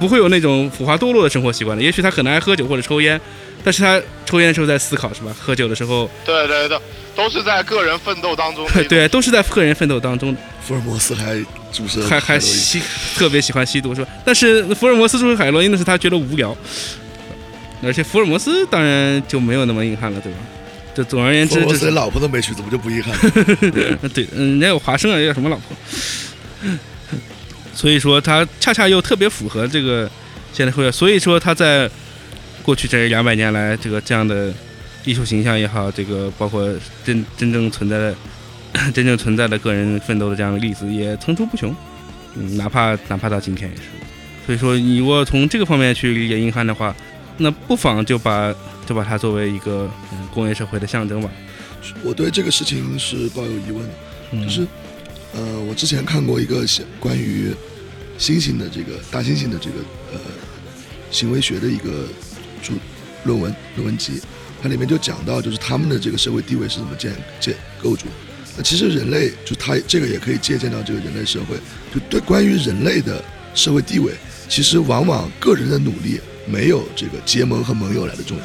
[0.00, 3.20] 不会有那种腐化堕落的生活习惯的，也许他可能爱喝酒或者抽烟，
[3.62, 5.34] 但是他抽烟的时候在思考是吧？
[5.38, 6.78] 喝酒的时候，对对对，
[7.14, 8.66] 都是在个人奋斗当中。
[8.88, 10.36] 对，都是在个人奋斗当中。
[10.62, 11.40] 福尔摩斯还
[11.72, 12.82] 注射 还还吸
[13.14, 14.08] 特别喜欢吸毒是吧？
[14.24, 16.56] 但是福尔摩斯注射海洛因那是他觉得无聊，
[17.82, 20.38] 而且福尔摩斯当然就没有那么硬汉了，对吧？
[20.92, 23.14] 这总而言之，福尔摩斯连这是老婆都没娶，怎么就不遗憾？
[24.12, 25.76] 对，嗯，人家有华生啊，人家有什么老婆？
[27.76, 30.10] 所以说他恰恰又特别符合这个
[30.52, 31.88] 现代社会，所以说他在
[32.62, 34.50] 过去这两百年来，这个这样的
[35.04, 36.66] 艺术形象也好，这个包括
[37.04, 38.14] 真真正存在的
[38.94, 41.74] 真正存在的个人奋斗的这样的例子也层出不穷，
[42.34, 43.82] 嗯，哪怕哪怕到今天也是。
[44.46, 46.96] 所以说，你如果从这个方面去理解硬汉的话，
[47.36, 48.54] 那不妨就把
[48.86, 51.28] 就把它作为一个嗯工业社会的象征吧。
[52.02, 53.94] 我对这个事情是抱有疑问的，
[54.32, 54.66] 嗯就是
[55.36, 56.64] 呃，我之前看过一个
[56.98, 57.54] 关于
[58.18, 59.76] 猩猩的这个大猩猩的这个
[60.14, 60.18] 呃
[61.10, 62.08] 行为学的一个
[62.62, 62.72] 著
[63.24, 64.20] 论文论文集，
[64.62, 68.06] 它里面就讲到，就是他们的这个社会地位是怎么建建构筑。
[68.56, 71.56] 那其实人类就他这个也可以借鉴到这个人类社会，
[71.94, 73.22] 就对关于人类的
[73.54, 74.14] 社会地位，
[74.48, 78.44] 其实往往个人的努力没有这个结盟和盟友来的重要。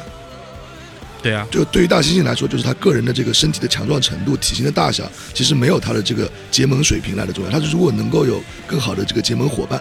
[1.22, 7.50] 对啊，就对于大猩猩来说，就是他个人的这个身体的强壮程度、体型的大小，其实没有他的这个结盟水平来的重要。
[7.50, 9.80] 他如果能够有更好的这个结盟伙伴，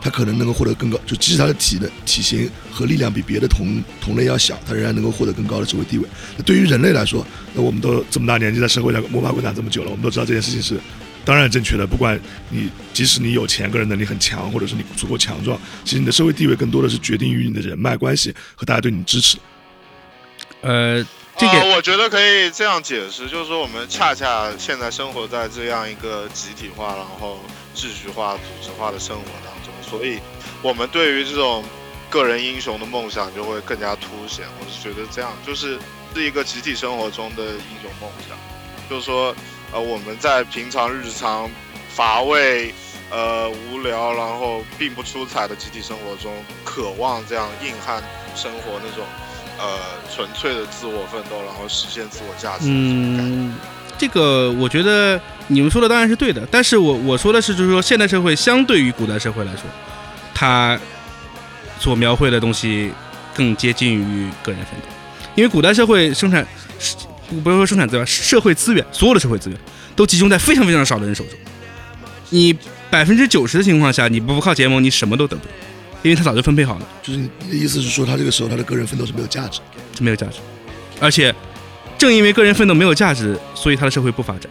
[0.00, 6.06] 他可能能够获得更高，就即使他的体的体型和力量比别的同同类要小，他仍然能够获得更高的社会地位。
[6.36, 10.78] 那对于人类来说，那我们都这么大年纪在社会上摸爬滚打这么久了，我们都知道这件事情是
[11.24, 11.84] 当然正确的。
[11.84, 12.16] 不管
[12.50, 19.36] 你即使你有钱，个人能力很强，或者是你足够强壮，其实你的社会地位更多的是决定于你的人脉关系和大家对你的支持。
[20.60, 21.04] 呃，
[21.36, 27.38] 这个、呃，我觉得可以这样解释，就是说我们恰恰现在生活在这样一个集体化、然后
[27.74, 30.18] 秩序化、组织化的生活当中，所以
[30.62, 31.64] 我们对于这种
[32.10, 34.46] 个人英雄的梦想就会更加凸显。
[34.58, 35.78] 我是觉得这样，就是
[36.14, 38.36] 是一个集体生活中的英雄梦想，
[38.90, 39.34] 就是说，
[39.70, 41.48] 呃，我们在平常日常
[41.88, 42.74] 乏味、
[43.10, 46.32] 呃无聊，然后并不出彩的集体生活中，
[46.64, 48.02] 渴望这样硬汉
[48.34, 49.06] 生活那种。
[49.58, 49.78] 呃，
[50.14, 52.66] 纯粹的自我奋斗，然后实现自我价值。
[52.68, 53.52] 嗯，
[53.98, 59.62] 这个我觉得你们说的当然是对的，但是我我说的是，就是说现代社会相对于古代社会来说，
[60.32, 60.78] 它
[61.80, 62.92] 所描绘的东西
[63.34, 64.88] 更接近于个人奋斗，
[65.34, 66.46] 因为古代社会生产，
[67.42, 69.58] 不是说生产资源，社会资源，所有的社会资源
[69.96, 71.34] 都集中在非常非常少的人手中，
[72.30, 72.56] 你
[72.88, 75.50] 百分之九十的情况下，你不靠结盟，你什么都得不到。
[76.02, 79.60] 因为他早就分配好了，就是你的意思是说，他这个时候他的个人奋斗是没有价值，
[79.96, 80.38] 是没有价值。
[81.00, 81.34] 而且，
[81.96, 84.50] 正因为个人奋斗没有价值，所以他的社会不发展，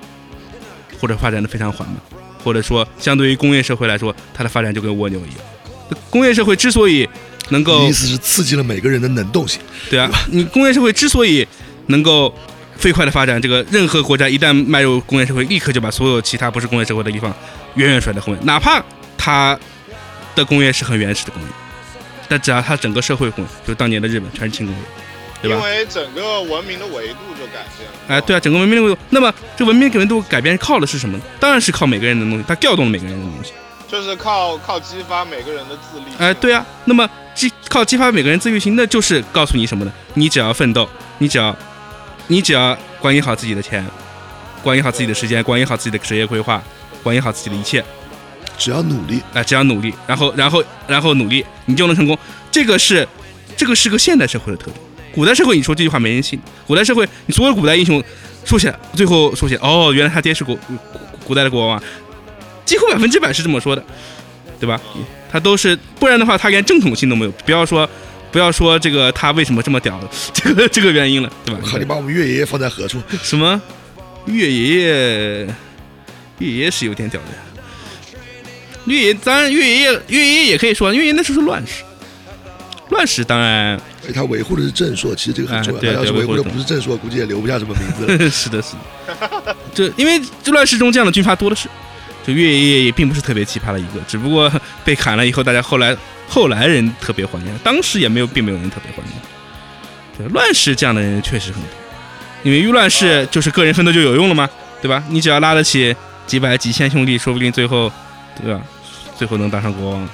[0.99, 1.97] 或者发展的非常缓慢，
[2.43, 5.99] 或者说相对于工业社会来说，它的发展就跟蜗牛一样。
[6.09, 7.07] 工业社会之所以
[7.49, 9.61] 能够，意思是刺激了每个人的能动性。
[9.89, 11.47] 对啊，你工业社会之所以
[11.87, 12.33] 能够
[12.77, 17.33] 飞快的发展，这个任何国家一旦迈入工业社会，立刻就把所有其他不是工业社会的地方
[17.75, 18.83] 远远甩在后面，哪怕
[19.17, 19.57] 它
[20.37, 21.47] 的工业是很原始的工业，
[22.29, 24.81] 但只要它整个社会工业，就当年的日本全是轻工业，
[25.41, 25.57] 对吧？
[25.57, 27.97] 因为整个文明的维度就改变了。
[28.07, 31.19] 哎，对啊，整个文明的维度，那么这文明的维度改变靠的是什么？
[31.39, 33.51] 当然是靠每个人的东西，它调动了每个人的东西。
[33.89, 36.05] 就是靠靠激发每个人的自立。
[36.17, 39.93] 哎，对啊，那么激靠激发每个人自律性，那就是告诉你什么呢？
[40.15, 41.55] 你只要奋斗，你只要
[42.27, 43.85] 你只要管理好自己的钱，
[44.61, 46.61] 管理好自己的时间，管理好自己的职业规划，
[47.01, 47.81] 管理好自己的一切，
[48.57, 52.17] 只要努力，哎，只要努力，然后然后然后努力，你就能成功。
[52.51, 53.07] 这个是
[53.55, 54.77] 这个是个现代社会的特点。
[55.13, 56.39] 古代社会你说这句话没人信。
[56.65, 58.03] 古代社会你所有古代英雄
[58.43, 60.57] 说起来，最后说起来，哦，原来他爹是古
[61.25, 61.83] 古代的国王啊。
[62.65, 63.83] 几乎百分之百是这么说的，
[64.59, 64.79] 对吧？
[65.31, 67.31] 他都是，不然的话他连正统性都没有。
[67.45, 67.89] 不要说，
[68.31, 69.99] 不要说这个他为什么这么屌，
[70.33, 71.61] 这个这个原因了，对吧？
[71.79, 73.01] 你把我们岳爷爷放在何处？
[73.23, 73.61] 什么？
[74.25, 75.45] 岳爷爷，
[76.39, 77.27] 岳爷爷是有点屌的。
[78.87, 81.83] 岳爷当然，岳爷爷，岳爷爷也可以说，岳爷那时候是乱世，
[82.89, 83.79] 乱世当然。
[84.15, 85.79] 他维护的是正朔，其实这个很重要。
[85.81, 88.29] 他要是维护的不是正朔，估计也留不下什么名字了。
[88.31, 89.55] 是的，是的。
[89.75, 91.67] 这因为这乱世中这样的军阀多的是。
[92.25, 94.51] 就岳爷爷也并不是特别奇葩的一个，只不过
[94.83, 95.95] 被砍了以后，大家后来
[96.27, 99.15] 后来人特别怀念，当时也没有，并没有人特别怀念。
[100.17, 101.69] 对，乱世这样的人确实很多，
[102.43, 104.49] 因为遇乱世就是个人奋斗就有用了嘛，
[104.81, 105.01] 对吧？
[105.09, 107.89] 你只要拉得起几百几千兄弟，说不定最后，
[108.43, 108.61] 对吧？
[109.17, 110.09] 最后能当上国王，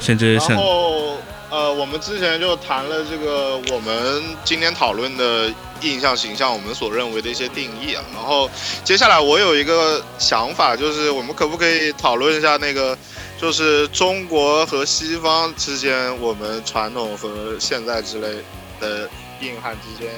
[0.00, 1.18] 甚至然后
[1.48, 5.52] 呃，我们之前就谈了这个我们今天讨论的。
[5.82, 8.02] 印象形象，我们所认为的一些定义啊。
[8.14, 8.50] 然后
[8.82, 12.96] 接下来我有一个想法，就是我们可不可以讨论一下那个，
[13.38, 18.42] 就是中国和西方之间，我们传统和现在之类
[18.80, 19.06] 的
[19.42, 20.10] 硬汉之间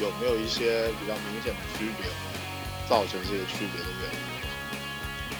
[0.00, 2.08] 有没有一些比较明显的区别，
[2.88, 4.31] 造成这个区别的原因？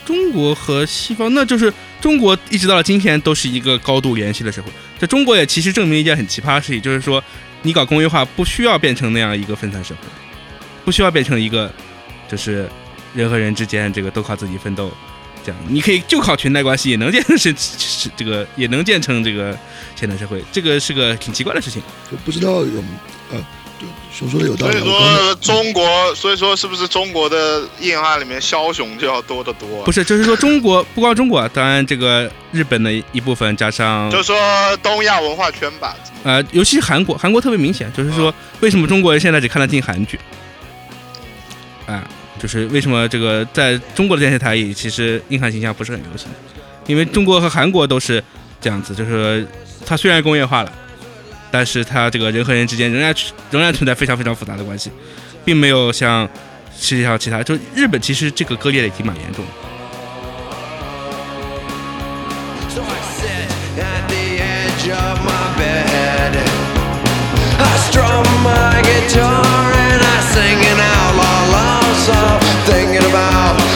[0.04, 4.68] 中国和西方，那就是中国一直到了今天都是一个高度联系的社会。
[4.98, 7.22] 在中国也其实证明一件很奇葩的事情，就是说。
[7.64, 10.00] 你搞工业化不需要变成那样一个分散社会，
[10.84, 11.72] 不需要变成一个，
[12.28, 12.68] 就是
[13.14, 14.90] 人和人之间这个都靠自己奋斗，
[15.44, 19.56] 这样你可以就靠裙带关系也能建成是是这个也能建成这个
[19.94, 21.80] 现代社会，这个是个挺奇怪的事情。
[22.10, 22.82] 就不知道有
[23.30, 23.46] 呃，
[24.12, 24.78] 熊说的有道理。
[24.78, 29.82] 所以说中国，所以说是不是中国的硬汉里面枭雄就要多得多？
[29.84, 34.36] 不是，就是说中国不光中国，当然这个日本的一部分加上，就是说
[34.82, 35.96] 东亚文化圈吧。
[36.24, 40.20] 呃，尤其是韩国，韩国特别明显，就是说，为什么中国人现在只看得进韩剧？
[41.86, 42.06] 啊，
[42.40, 46.28] 就是为什么这个在中国的电视台里，其实硬汉形象不是很流行，
[46.86, 48.22] 因为中国和韩国都是
[48.60, 49.44] 这样子，就是
[49.84, 50.72] 它虽然工业化了，
[51.52, 53.14] 但是他这个人和人之间仍然
[53.50, 54.90] 仍然存在非常非常复杂的关系，
[55.44, 56.26] 并没有像
[56.74, 59.50] 世界上其他，就日本其实这个割裂的已经蛮严重的。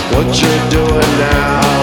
[0.09, 1.76] What you're doing now?